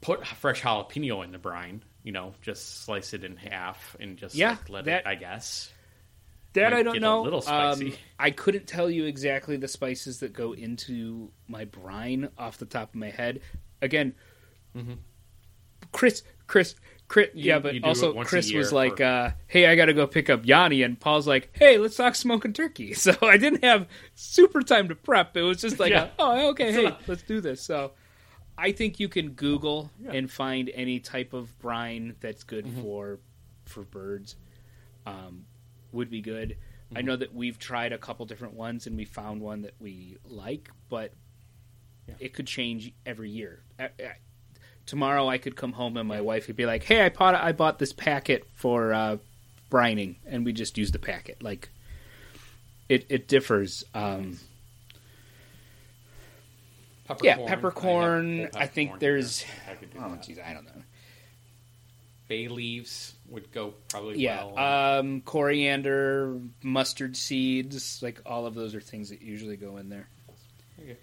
put 0.02 0.26
fresh 0.26 0.62
jalapeno 0.62 1.24
in 1.24 1.32
the 1.32 1.38
brine. 1.38 1.82
You 2.04 2.14
know, 2.14 2.34
just 2.42 2.84
slice 2.86 3.14
it 3.14 3.24
in 3.24 3.36
half 3.36 3.96
and 4.00 4.18
just 4.18 4.34
Yeah, 4.36 4.52
like, 4.52 4.70
let 4.70 4.86
that- 4.86 5.00
it. 5.02 5.08
I 5.08 5.16
guess. 5.16 5.72
That 6.54 6.74
I 6.74 6.84
don't 6.84 6.94
get 6.94 6.98
a 6.98 7.06
know. 7.06 7.22
little 7.22 7.42
spicy. 7.42 7.88
Um, 7.92 7.98
I 8.18 8.32
couldn't 8.32 8.68
tell 8.68 8.90
you 8.90 9.06
exactly 9.06 9.58
the 9.58 9.68
spices 9.68 10.20
that 10.20 10.34
go 10.34 10.54
into 10.54 11.32
my 11.48 11.66
brine 11.66 12.30
off 12.38 12.58
the 12.58 12.66
top 12.66 12.90
of 12.90 12.96
my 12.96 13.10
head. 13.10 13.42
Again, 13.82 14.14
mm-hmm. 14.76 14.94
Chris, 15.92 16.24
Chris, 16.48 16.76
Chris. 17.08 17.30
You- 17.34 17.46
yeah, 17.46 17.60
but 17.60 17.76
also 17.84 18.14
a 18.20 18.26
Chris 18.26 18.52
was 18.54 18.72
like, 18.74 18.98
for- 18.98 19.04
uh, 19.04 19.32
"Hey, 19.48 19.66
I 19.68 19.76
got 19.76 19.86
to 19.86 19.94
go 19.94 20.06
pick 20.08 20.30
up 20.30 20.46
Yanni," 20.46 20.84
and 20.84 21.00
Paul's 21.00 21.28
like, 21.28 21.50
"Hey, 21.54 21.78
let's 21.78 21.96
talk 21.96 22.16
smoking 22.16 22.54
turkey." 22.54 22.94
So 22.96 23.16
I 23.22 23.38
didn't 23.38 23.64
have 23.64 23.88
super 24.16 24.62
time 24.62 24.90
to 24.90 24.96
prep. 24.96 25.36
It 25.38 25.42
was 25.44 25.62
just 25.62 25.80
like, 25.80 25.92
Yeah. 25.92 26.10
"Oh, 26.20 26.50
okay, 26.50 26.72
hey, 26.72 26.96
let's 27.08 27.24
do 27.24 27.42
this." 27.42 27.62
So 27.62 27.92
I 28.58 28.72
think 28.74 29.00
you 29.00 29.08
can 29.08 29.30
Google 29.32 29.90
Yeah. 30.02 30.12
and 30.12 30.30
find 30.32 30.70
any 30.74 31.00
type 31.00 31.34
of 31.34 31.58
brine 31.60 32.16
that's 32.20 32.44
good 32.44 32.66
Mm-hmm. 32.66 32.82
for 32.82 33.20
for 33.66 33.84
birds. 33.84 34.36
Um, 35.06 35.46
would 35.92 36.10
be 36.10 36.22
good. 36.22 36.52
Mm-hmm. 36.88 36.98
I 36.98 37.02
know 37.02 37.16
that 37.16 37.34
we've 37.34 37.58
tried 37.60 37.94
a 37.94 37.98
couple 37.98 38.26
different 38.26 38.54
ones 38.56 38.88
and 38.88 38.96
we 38.98 39.06
found 39.06 39.42
one 39.42 39.62
that 39.64 39.74
we 39.80 40.18
like, 40.26 40.70
but 40.90 41.14
Yeah. 42.08 42.16
it 42.20 42.34
could 42.34 42.48
change 42.48 42.92
every 43.06 43.30
year. 43.30 43.62
I, 43.78 43.84
I, 43.86 43.90
tomorrow 44.86 45.28
I 45.28 45.38
could 45.38 45.56
come 45.56 45.74
home 45.74 45.98
and 45.98 46.08
my 46.08 46.22
wife 46.22 46.48
would 46.48 46.56
be 46.56 46.66
like, 46.66 46.84
"Hey, 46.84 47.02
I 47.02 47.10
bought 47.10 47.36
I 47.36 47.52
bought 47.52 47.80
this 47.80 47.94
packet 47.94 48.48
for 48.56 48.94
uh, 48.94 49.18
brining," 49.70 50.16
and 50.26 50.46
we 50.46 50.52
just 50.54 50.78
use 50.78 50.92
the 50.92 51.00
packet. 51.00 51.42
Like 51.44 51.70
it 52.90 53.06
it 53.10 53.28
differs. 53.28 53.84
Um, 53.94 54.40
Peppercorn. 57.06 57.40
yeah, 57.40 57.44
I 57.44 57.48
peppercorn. 57.48 58.50
I, 58.56 58.68
think 58.68 59.00
there's. 59.00 59.40
here. 59.40 59.54
I 59.68 60.04
Oh, 60.06 60.10
that. 60.12 60.22
jeez, 60.22 60.44
I 60.46 60.54
don't 60.54 60.66
know. 60.66 60.84
Bay 62.30 62.48
leaves 62.48 63.14
would 63.28 63.52
go 63.52 63.74
probably 63.90 64.20
Yeah, 64.20 64.46
well. 64.46 65.00
um, 65.00 65.20
coriander, 65.22 66.40
mustard 66.64 67.18
seeds, 67.18 68.02
like 68.02 68.22
all 68.26 68.46
of 68.46 68.54
those 68.56 68.74
are 68.76 68.80
things 68.82 69.10
that 69.10 69.22
usually 69.22 69.58
go 69.58 69.76
in 69.78 69.90
there. 69.90 70.08
Okay. 70.80 70.96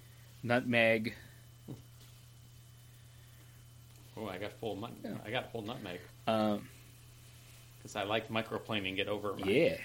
Nutmeg. 0.43 1.15
oh, 4.17 4.27
I 4.29 4.39
got 4.39 4.53
full 4.61 4.77
nut. 4.77 4.93
Yeah. 5.05 5.11
I 5.25 5.31
got 5.31 5.51
full 5.53 5.63
nutmeg 5.63 6.01
Um, 6.27 6.69
because 7.79 7.97
I 7.97 8.05
like 8.05 8.29
microplaning. 8.29 8.97
Get 8.97 9.09
over 9.09 9.35
my 9.35 9.47
yeah. 9.51 9.77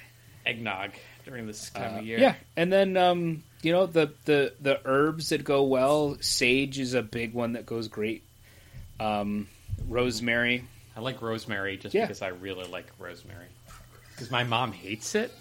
eggnog 0.46 0.92
during 1.26 1.48
this 1.48 1.70
time 1.72 1.96
Uh, 1.96 2.00
of 2.00 2.06
year. 2.06 2.20
Yeah, 2.20 2.36
and 2.56 2.72
then 2.72 2.98
um, 2.98 3.44
you 3.64 3.72
know 3.72 3.86
the, 3.88 4.14
the 4.26 4.54
the 4.62 4.80
herbs 4.86 5.30
that 5.30 5.44
go 5.44 5.64
well. 5.64 6.18
Sage 6.22 6.80
is 6.80 6.94
a 6.94 7.02
big 7.02 7.34
one 7.34 7.54
that 7.54 7.66
goes 7.66 7.88
great. 7.88 8.24
Um, 9.00 9.48
rosemary. 9.88 10.66
I 10.96 11.00
like 11.00 11.22
rosemary 11.22 11.78
just 11.78 11.94
Yeah. 11.96 12.02
because 12.06 12.22
I 12.22 12.28
really 12.30 12.68
like 12.68 12.88
rosemary. 13.00 13.48
Because 14.12 14.30
my 14.32 14.44
mom 14.44 14.72
hates 14.72 15.16
it. 15.16 15.34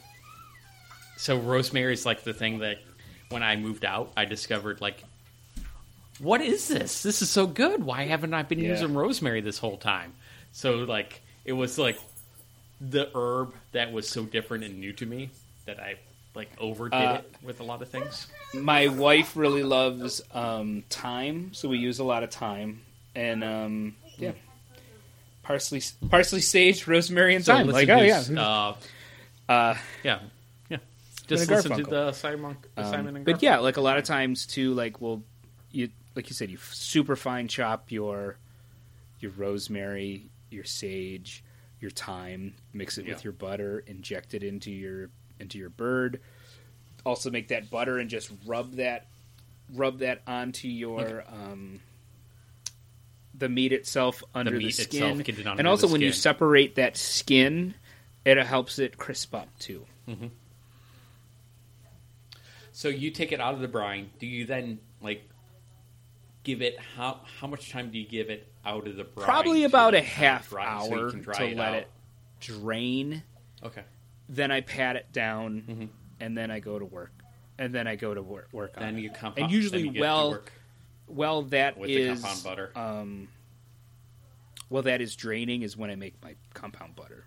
So 1.16 1.38
rosemary 1.38 1.92
is 1.92 2.06
like 2.06 2.22
the 2.24 2.32
thing 2.32 2.58
that 2.60 2.78
when 3.30 3.42
I 3.42 3.56
moved 3.56 3.84
out, 3.84 4.12
I 4.16 4.24
discovered 4.24 4.80
like, 4.80 5.04
what 6.18 6.40
is 6.40 6.68
this? 6.68 7.02
This 7.02 7.22
is 7.22 7.30
so 7.30 7.46
good. 7.46 7.82
Why 7.84 8.04
haven't 8.04 8.34
I 8.34 8.42
been 8.42 8.58
Yeah. 8.60 8.68
using 8.70 8.94
rosemary 8.94 9.40
this 9.40 9.58
whole 9.58 9.76
time? 9.76 10.14
So 10.52 10.78
like 10.78 11.20
it 11.44 11.52
was 11.52 11.78
like 11.78 11.98
the 12.80 13.10
herb 13.14 13.54
that 13.72 13.92
was 13.92 14.08
so 14.08 14.24
different 14.24 14.64
and 14.64 14.78
new 14.80 14.92
to 14.94 15.06
me 15.06 15.30
that 15.66 15.78
I 15.80 15.96
like 16.34 16.50
overdid 16.58 16.98
Uh, 17.00 17.14
it 17.24 17.34
with 17.42 17.60
a 17.60 17.64
lot 17.64 17.82
of 17.82 17.88
things. 17.88 18.26
My 18.54 18.86
wife 18.88 19.36
really 19.36 19.62
loves 19.62 20.22
um, 20.32 20.84
thyme, 20.88 21.52
so 21.52 21.68
we 21.68 21.78
use 21.78 21.98
a 21.98 22.04
lot 22.04 22.22
of 22.22 22.30
thyme, 22.30 22.82
and 23.14 23.42
um, 23.44 23.96
yeah, 24.16 24.32
parsley, 25.50 25.82
parsley, 26.08 26.40
sage, 26.40 26.86
rosemary, 26.86 27.34
and 27.34 27.44
thyme. 27.44 27.66
listen 27.66 27.88
Like, 27.88 27.98
oh 27.98 28.02
yeah, 28.02 28.40
uh, 28.40 28.76
uh, 29.52 29.74
yeah, 30.04 30.20
yeah. 30.68 30.78
Just 31.26 31.48
Been 31.48 31.54
a 31.54 31.56
listen 31.56 31.76
to 31.76 31.82
the 31.90 32.12
Simon, 32.12 32.56
the 32.76 32.82
Um, 32.84 32.90
Simon 32.90 33.16
and 33.16 33.24
but 33.24 33.42
yeah, 33.42 33.58
like 33.58 33.76
a 33.76 33.80
lot 33.80 33.98
of 33.98 34.04
times 34.04 34.46
too, 34.46 34.74
like 34.74 35.00
well, 35.00 35.22
you 35.72 35.88
like 36.14 36.28
you 36.28 36.34
said, 36.34 36.50
you 36.50 36.58
super 36.58 37.16
fine 37.16 37.48
chop 37.48 37.90
your 37.90 38.36
your 39.18 39.32
rosemary, 39.32 40.30
your 40.50 40.64
sage, 40.64 41.42
your 41.80 41.90
thyme, 41.90 42.54
mix 42.72 42.96
it 42.96 43.06
Yeah. 43.06 43.14
with 43.14 43.24
your 43.24 43.32
butter, 43.32 43.82
inject 43.86 44.34
it 44.34 44.42
into 44.44 44.70
your 44.70 45.10
into 45.40 45.58
your 45.58 45.70
bird. 45.70 46.20
Also, 47.04 47.30
make 47.30 47.48
that 47.48 47.70
butter 47.70 47.98
and 47.98 48.08
just 48.08 48.30
rub 48.46 48.74
that 48.76 49.06
rub 49.74 49.98
that 49.98 50.20
onto 50.26 50.68
your 50.68 51.24
um, 51.28 51.80
the 53.40 53.48
meat 53.48 53.72
itself 53.72 54.22
under 54.34 54.52
the, 54.52 54.58
meat 54.58 54.70
skin, 54.72 55.24
and 55.58 55.66
also 55.66 55.86
the 55.88 55.92
when 55.92 56.00
you 56.00 56.12
separate 56.12 56.76
that 56.76 56.96
skin, 56.96 57.74
it 58.24 58.38
helps 58.38 58.78
it 58.78 58.96
crisp 58.96 59.34
up 59.34 59.48
too. 59.58 59.84
So 62.72 62.88
you 62.88 63.10
take 63.10 63.32
it 63.32 63.40
out 63.40 63.54
of 63.54 63.60
the 63.60 63.68
brine. 63.68 64.10
Do 64.18 64.26
you 64.26 64.46
then 64.46 64.78
like 65.02 65.28
give 66.44 66.62
it 66.62 66.78
how 66.96 67.20
how 67.40 67.46
much 67.46 67.70
time 67.70 67.90
do 67.90 67.98
you 67.98 68.06
give 68.06 68.30
it 68.30 68.46
out 68.64 68.86
of 68.86 68.96
the 68.96 69.04
brine? 69.04 69.24
Probably 69.26 69.64
about 69.64 69.94
a 69.94 70.00
half 70.00 70.50
dry 70.50 70.64
so 70.86 70.94
hour 70.94 71.10
to 71.10 71.18
it 71.18 71.56
let 71.56 71.58
out? 71.58 71.74
it 71.74 71.88
drain. 72.40 73.22
Okay. 73.62 73.82
Then 74.28 74.50
I 74.50 74.60
pat 74.60 74.96
it 74.96 75.12
down, 75.12 75.62
Mhm. 75.68 75.88
and 76.20 76.38
then 76.38 76.50
I 76.50 76.60
go 76.60 76.78
to 76.78 76.84
work, 76.84 77.12
and 77.58 77.74
then 77.74 77.86
I 77.88 77.96
go 77.96 78.14
to 78.14 78.22
work 78.22 78.48
work 78.52 78.72
on 78.76 78.82
Then 78.82 78.98
it. 78.98 79.02
you. 79.02 79.10
And 79.36 79.50
usually, 79.50 79.78
then 79.78 79.86
you 79.86 79.92
get 79.92 79.98
to 79.98 80.00
well, 80.02 80.30
work 80.30 80.52
well, 81.10 81.42
that 81.42 81.76
with 81.78 81.90
is 81.90 82.20
the 82.20 82.26
compound 82.28 82.44
butter. 82.44 82.72
um, 82.76 83.28
well, 84.68 84.82
that 84.84 85.00
is 85.00 85.16
draining 85.16 85.62
is 85.62 85.76
when 85.76 85.90
I 85.90 85.96
make 85.96 86.14
my 86.22 86.34
compound 86.54 86.94
butter. 86.96 87.24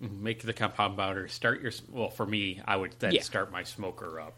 Make 0.00 0.42
the 0.42 0.52
compound 0.52 0.96
butter. 0.96 1.28
Start 1.28 1.62
your 1.62 1.72
well. 1.88 2.10
For 2.10 2.26
me, 2.26 2.60
I 2.66 2.76
would 2.76 2.94
then 2.98 3.12
Yeah. 3.12 3.22
start 3.22 3.50
my 3.50 3.62
smoker 3.62 4.20
up, 4.20 4.34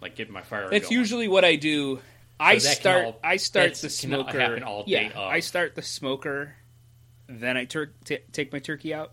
like 0.00 0.16
get 0.16 0.30
my 0.30 0.42
fire. 0.42 0.68
That's 0.68 0.88
going. 0.88 0.98
usually 0.98 1.28
what 1.28 1.44
I 1.44 1.54
do. 1.56 2.00
I 2.40 2.58
start. 2.58 3.04
all- 3.04 3.20
I 3.22 3.36
start 3.36 3.64
that's- 3.66 3.82
the 3.82 3.90
smoker. 3.90 4.40
happen 4.40 4.62
all 4.64 4.82
day 4.84 5.04
yeah, 5.04 5.08
of. 5.10 5.16
I 5.30 5.40
start 5.40 5.74
the 5.76 5.82
smoker, 5.82 6.56
then 7.28 7.56
I 7.56 7.66
tur- 7.66 7.92
t- 8.04 8.18
take 8.32 8.52
my 8.52 8.58
turkey 8.58 8.92
out 8.92 9.12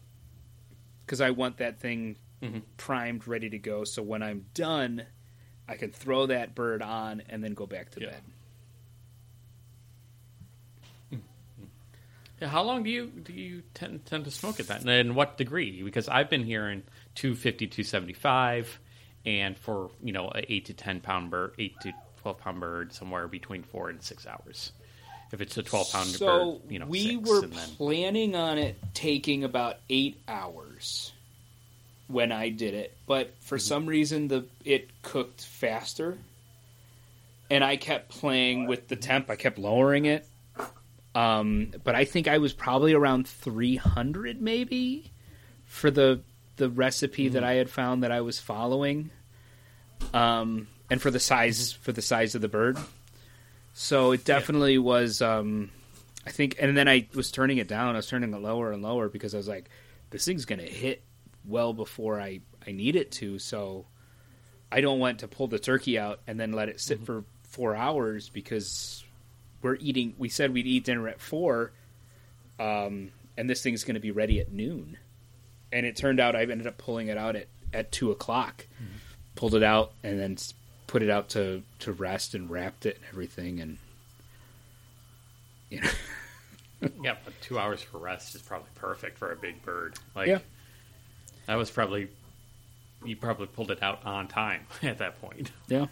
because 1.06 1.21
I 1.21 1.30
want 1.30 1.58
that 1.58 1.80
thing 1.80 2.15
Mhm. 2.41 2.63
primed, 2.78 3.28
ready 3.28 3.49
to 3.52 3.60
go. 3.60 3.84
So 3.84 4.02
when 4.02 4.23
I'm 4.23 4.47
done, 4.56 5.06
I 5.67 5.76
can 5.76 5.91
throw 5.91 6.26
that 6.28 6.56
bird 6.56 6.82
on 6.82 7.21
and 7.30 7.43
then 7.43 7.54
go 7.54 7.65
back 7.65 7.91
to 7.91 8.02
Yeah. 8.02 8.10
bed. 8.10 8.21
Yeah, 12.41 12.49
How 12.49 12.63
long 12.63 12.84
do 12.84 12.89
you 12.89 13.08
do 13.08 13.32
you 13.32 13.63
tend, 13.73 14.06
tend 14.06 14.26
to 14.26 14.32
smoke 14.32 14.60
at 14.60 14.67
that, 14.67 14.82
And 14.82 14.89
in 14.89 15.15
what 15.15 15.38
degree? 15.38 15.82
Because 15.82 16.10
I've 16.10 16.30
been 16.30 16.43
hearing 16.43 16.84
250, 17.15 17.67
275, 17.67 18.80
and 19.26 19.58
for 19.58 19.91
you 20.04 20.12
know 20.12 20.30
a 20.36 20.41
eight 20.52 20.65
to 20.65 20.73
ten 20.73 20.99
pound 20.99 21.32
bird, 21.32 21.54
eight 21.58 21.80
to 21.82 21.93
twelve 22.21 22.39
pound 22.39 22.60
bird, 22.60 22.91
somewhere 22.91 23.28
between 23.30 23.63
four 23.63 23.89
and 23.89 24.02
six 24.02 24.28
hours. 24.28 24.73
If 25.32 25.39
it's 25.41 25.58
a 25.58 25.63
twelve 25.63 25.89
pound 25.91 26.10
so 26.10 26.60
bird, 26.63 26.71
you 26.71 26.80
know 26.80 26.86
we 26.88 27.15
six, 27.15 27.30
were 27.30 27.43
and 27.43 27.54
then 27.54 27.69
planning 27.78 28.36
on 28.36 28.58
it 28.58 28.76
taking 28.93 29.43
about 29.45 29.78
eight 29.89 30.19
hours 30.28 31.13
when 32.13 32.32
I 32.32 32.49
did 32.49 32.73
it, 32.73 32.95
but 33.08 33.34
for 33.41 33.58
Mm-hmm. 33.58 33.67
some 33.67 33.86
reason 33.88 34.28
the 34.30 34.45
it 34.63 34.89
cooked 35.02 35.41
faster, 35.43 36.17
and 37.49 37.63
I 37.63 37.76
kept 37.78 38.10
playing 38.10 38.67
with 38.67 38.88
the 38.88 38.95
temp. 38.95 39.30
I 39.30 39.36
kept 39.36 39.58
lowering 39.58 40.06
it, 40.06 40.28
um, 41.15 41.71
but 41.84 41.95
I 41.95 42.06
think 42.06 42.28
I 42.28 42.38
was 42.38 42.54
probably 42.54 42.93
around 42.93 43.28
three 43.28 43.76
hundred 43.76 44.41
maybe 44.41 45.12
for 45.65 45.91
the 45.91 46.21
the 46.58 46.69
recipe 46.69 47.26
Mm-hmm. 47.26 47.34
that 47.34 47.43
I 47.43 47.54
had 47.56 47.69
found 47.69 48.04
that 48.04 48.12
I 48.12 48.21
was 48.21 48.39
following, 48.39 49.10
um, 50.13 50.67
and 50.89 51.02
for 51.02 51.12
the 51.12 51.19
size 51.19 51.73
for 51.73 51.91
the 51.91 52.02
size 52.02 52.36
of 52.36 52.41
the 52.41 52.47
bird. 52.47 52.78
So 53.73 54.12
it 54.12 54.23
definitely 54.23 54.78
was. 54.78 55.21
Um, 55.21 55.71
I 56.26 56.30
think, 56.32 56.56
and 56.60 56.78
then 56.78 56.88
I 56.88 57.08
was 57.15 57.32
turning 57.32 57.58
it 57.58 57.67
down. 57.67 57.95
I 57.95 57.97
was 57.97 58.08
turning 58.08 58.34
it 58.34 58.38
lower 58.41 58.71
and 58.71 58.82
lower 58.82 59.10
because 59.10 59.34
I 59.34 59.38
was 59.38 59.47
like, 59.47 59.69
this 60.10 60.23
thing's 60.23 60.45
going 60.45 60.60
to 60.60 60.65
hit 60.65 61.04
well 61.46 61.74
before 61.74 62.20
I 62.20 62.40
I 62.66 62.72
need 62.72 62.96
it 62.96 63.12
to. 63.14 63.40
So 63.40 63.86
I 64.72 64.82
don't 64.82 65.00
want 65.00 65.20
to 65.20 65.28
pull 65.28 65.48
the 65.48 65.60
turkey 65.60 66.00
out 66.00 66.20
and 66.28 66.40
then 66.40 66.52
let 66.54 66.70
it 66.70 66.80
sit 66.80 66.98
Mm-hmm. 66.98 67.06
for 67.06 67.24
four 67.44 67.76
hours 67.76 68.30
because 68.30 69.04
we're 69.62 69.76
eating. 69.76 70.16
We 70.18 70.30
said 70.30 70.52
we'd 70.54 70.66
eat 70.68 70.86
dinner 70.86 71.08
at 71.08 71.22
four, 71.22 71.72
um, 72.60 73.12
and 73.38 73.50
this 73.50 73.62
thing's 73.62 73.84
going 73.84 73.94
to 73.96 74.00
be 74.02 74.12
ready 74.12 74.40
at 74.40 74.52
noon. 74.52 74.98
And 75.72 75.86
it 75.86 75.96
turned 75.96 76.20
out 76.20 76.36
I 76.36 76.42
ended 76.42 76.68
up 76.68 76.78
pulling 76.78 77.08
it 77.08 77.18
out 77.18 77.36
at 77.36 77.48
at 77.74 77.92
two 77.92 78.12
o'clock. 78.12 78.66
Mm-hmm. 78.76 78.98
Pulled 79.36 79.56
it 79.56 79.64
out 79.64 79.94
and 80.04 80.20
then 80.20 80.38
put 80.88 81.02
it 81.02 81.10
out 81.10 81.30
to 81.30 81.64
to 81.80 81.92
rest 81.92 82.34
and 82.36 82.50
wrapped 82.50 82.86
it 82.86 82.98
and 82.98 83.06
everything 83.10 83.60
and 83.60 83.78
you 85.70 85.82
know 85.82 85.90
yeah, 87.04 87.16
but 87.24 87.34
two 87.42 87.58
hours 87.58 87.82
for 87.82 87.98
rest 87.98 88.36
is 88.36 88.42
probably 88.42 88.70
perfect 88.76 89.18
for 89.18 89.32
a 89.32 89.36
big 89.36 89.64
bird. 89.64 89.96
Like 90.16 90.28
Yeah. 90.28 90.40
That 91.46 91.56
was 91.56 91.70
probably 91.72 92.08
you 93.06 93.16
probably 93.16 93.48
pulled 93.48 93.70
it 93.72 93.84
out 93.84 94.06
on 94.06 94.28
time 94.28 94.66
at 94.84 95.00
that 95.00 95.20
point. 95.22 95.52
yeah. 95.68 95.88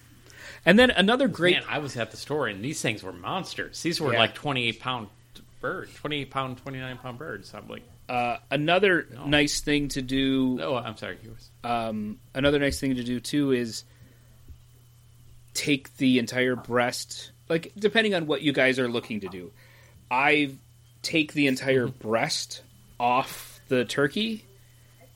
And 0.66 0.78
then 0.80 0.90
another 0.92 1.28
great 1.28 1.56
Man, 1.58 1.64
I 1.70 1.80
was 1.80 1.96
at 1.98 2.12
the 2.12 2.18
store 2.18 2.48
and 2.48 2.64
these 2.64 2.82
things 2.82 3.04
were 3.04 3.14
monsters. 3.14 3.82
These 3.84 4.00
were 4.02 4.14
Yeah. 4.14 4.20
like 4.20 4.34
twenty 4.36 4.68
eight 4.68 4.80
pound 4.80 5.08
birds, 5.60 5.94
twenty 5.96 6.22
eight 6.22 6.32
pound, 6.32 6.58
twenty 6.58 6.80
nine 6.80 6.98
pound 6.98 7.18
birds. 7.20 7.54
I'm 7.54 7.68
like, 7.68 7.84
uh, 8.10 8.38
another 8.50 9.08
No. 9.14 9.26
nice 9.26 9.62
thing 9.62 9.90
to 9.90 10.02
do 10.02 10.60
oh, 10.62 10.76
I'm 10.76 10.98
sorry. 10.98 11.18
Was, 11.26 11.50
um, 11.64 12.20
another 12.34 12.60
nice 12.60 12.80
thing 12.80 12.96
to 12.96 13.04
do 13.04 13.20
too 13.20 13.52
is 13.52 13.84
take 15.54 15.96
the 15.98 16.18
entire 16.20 16.56
breast 16.56 17.32
like 17.50 17.72
depending 17.78 18.16
on 18.16 18.26
what 18.26 18.42
you 18.42 18.54
guys 18.54 18.80
are 18.80 18.88
looking 18.88 19.20
to 19.20 19.28
do 19.28 19.52
i 20.10 20.50
take 21.02 21.34
the 21.34 21.48
entire 21.48 21.88
breast 21.88 22.64
off 23.00 23.60
the 23.68 23.84
turkey 23.84 24.46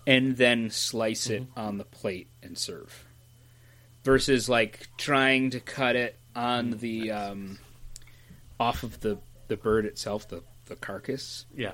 and 0.08 0.38
then 0.38 0.70
slice 0.70 1.30
it 1.30 1.44
on 1.56 1.78
the 1.78 1.84
plate 1.84 2.28
and 2.44 2.58
serve 2.58 3.06
versus 4.04 4.48
like 4.48 4.88
trying 4.98 5.50
to 5.50 5.60
cut 5.60 5.96
it 5.96 6.16
on 6.36 6.72
the 6.72 7.12
um, 7.12 7.58
off 8.60 8.84
of 8.84 9.00
the 9.02 9.18
the 9.48 9.58
bird 9.58 9.86
itself 9.86 10.28
the 10.30 10.42
the 10.68 10.76
carcass 10.76 11.46
yeah. 11.56 11.72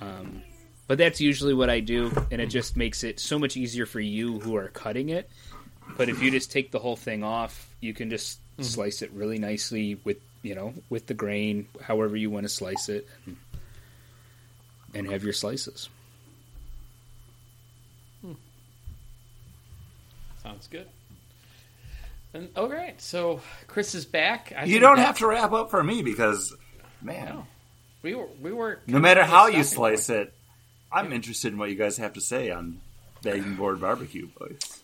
um, 0.00 0.42
but 0.86 0.98
that's 0.98 1.20
usually 1.20 1.54
what 1.54 1.70
I 1.70 1.80
do, 1.80 2.12
and 2.30 2.40
it 2.40 2.48
just 2.48 2.76
makes 2.76 3.04
it 3.04 3.18
so 3.18 3.38
much 3.38 3.56
easier 3.56 3.86
for 3.86 4.00
you 4.00 4.38
who 4.40 4.56
are 4.56 4.68
cutting 4.68 5.08
it. 5.08 5.30
But 5.96 6.08
if 6.08 6.22
you 6.22 6.30
just 6.30 6.52
take 6.52 6.70
the 6.70 6.78
whole 6.78 6.96
thing 6.96 7.24
off, 7.24 7.70
you 7.80 7.94
can 7.94 8.10
just 8.10 8.38
slice 8.60 9.02
it 9.02 9.10
really 9.12 9.38
nicely 9.38 9.98
with 10.04 10.18
you 10.42 10.54
know 10.54 10.74
with 10.90 11.06
the 11.06 11.14
grain, 11.14 11.68
however 11.80 12.16
you 12.16 12.30
want 12.30 12.44
to 12.44 12.48
slice 12.48 12.88
it, 12.88 13.08
and, 13.26 13.36
and 14.94 15.10
have 15.10 15.24
your 15.24 15.32
slices. 15.32 15.88
Sounds 20.44 20.68
good. 20.68 20.86
And 22.34 22.50
all 22.56 22.68
right, 22.68 23.00
so 23.00 23.40
Chris 23.66 23.94
is 23.94 24.04
back. 24.04 24.52
I 24.56 24.64
You 24.64 24.78
don't 24.78 24.98
have 24.98 25.18
to 25.18 25.26
wrap 25.26 25.52
up 25.52 25.70
for 25.70 25.82
me 25.82 26.02
because, 26.02 26.54
man, 27.02 27.26
No. 27.26 27.46
We 28.02 28.14
were 28.14 28.28
we 28.42 28.52
were 28.52 28.80
no 28.86 28.98
matter 28.98 29.24
how 29.24 29.46
you 29.46 29.64
slice 29.64 30.10
it, 30.10 30.34
I'm 30.92 31.10
interested 31.12 31.52
in 31.54 31.58
what 31.58 31.70
you 31.70 31.76
guys 31.76 31.96
have 31.96 32.12
to 32.14 32.20
say 32.20 32.50
on 32.50 32.80
Bagging 33.22 33.54
Board 33.54 33.80
Barbecue, 33.80 34.28
boys. 34.38 34.83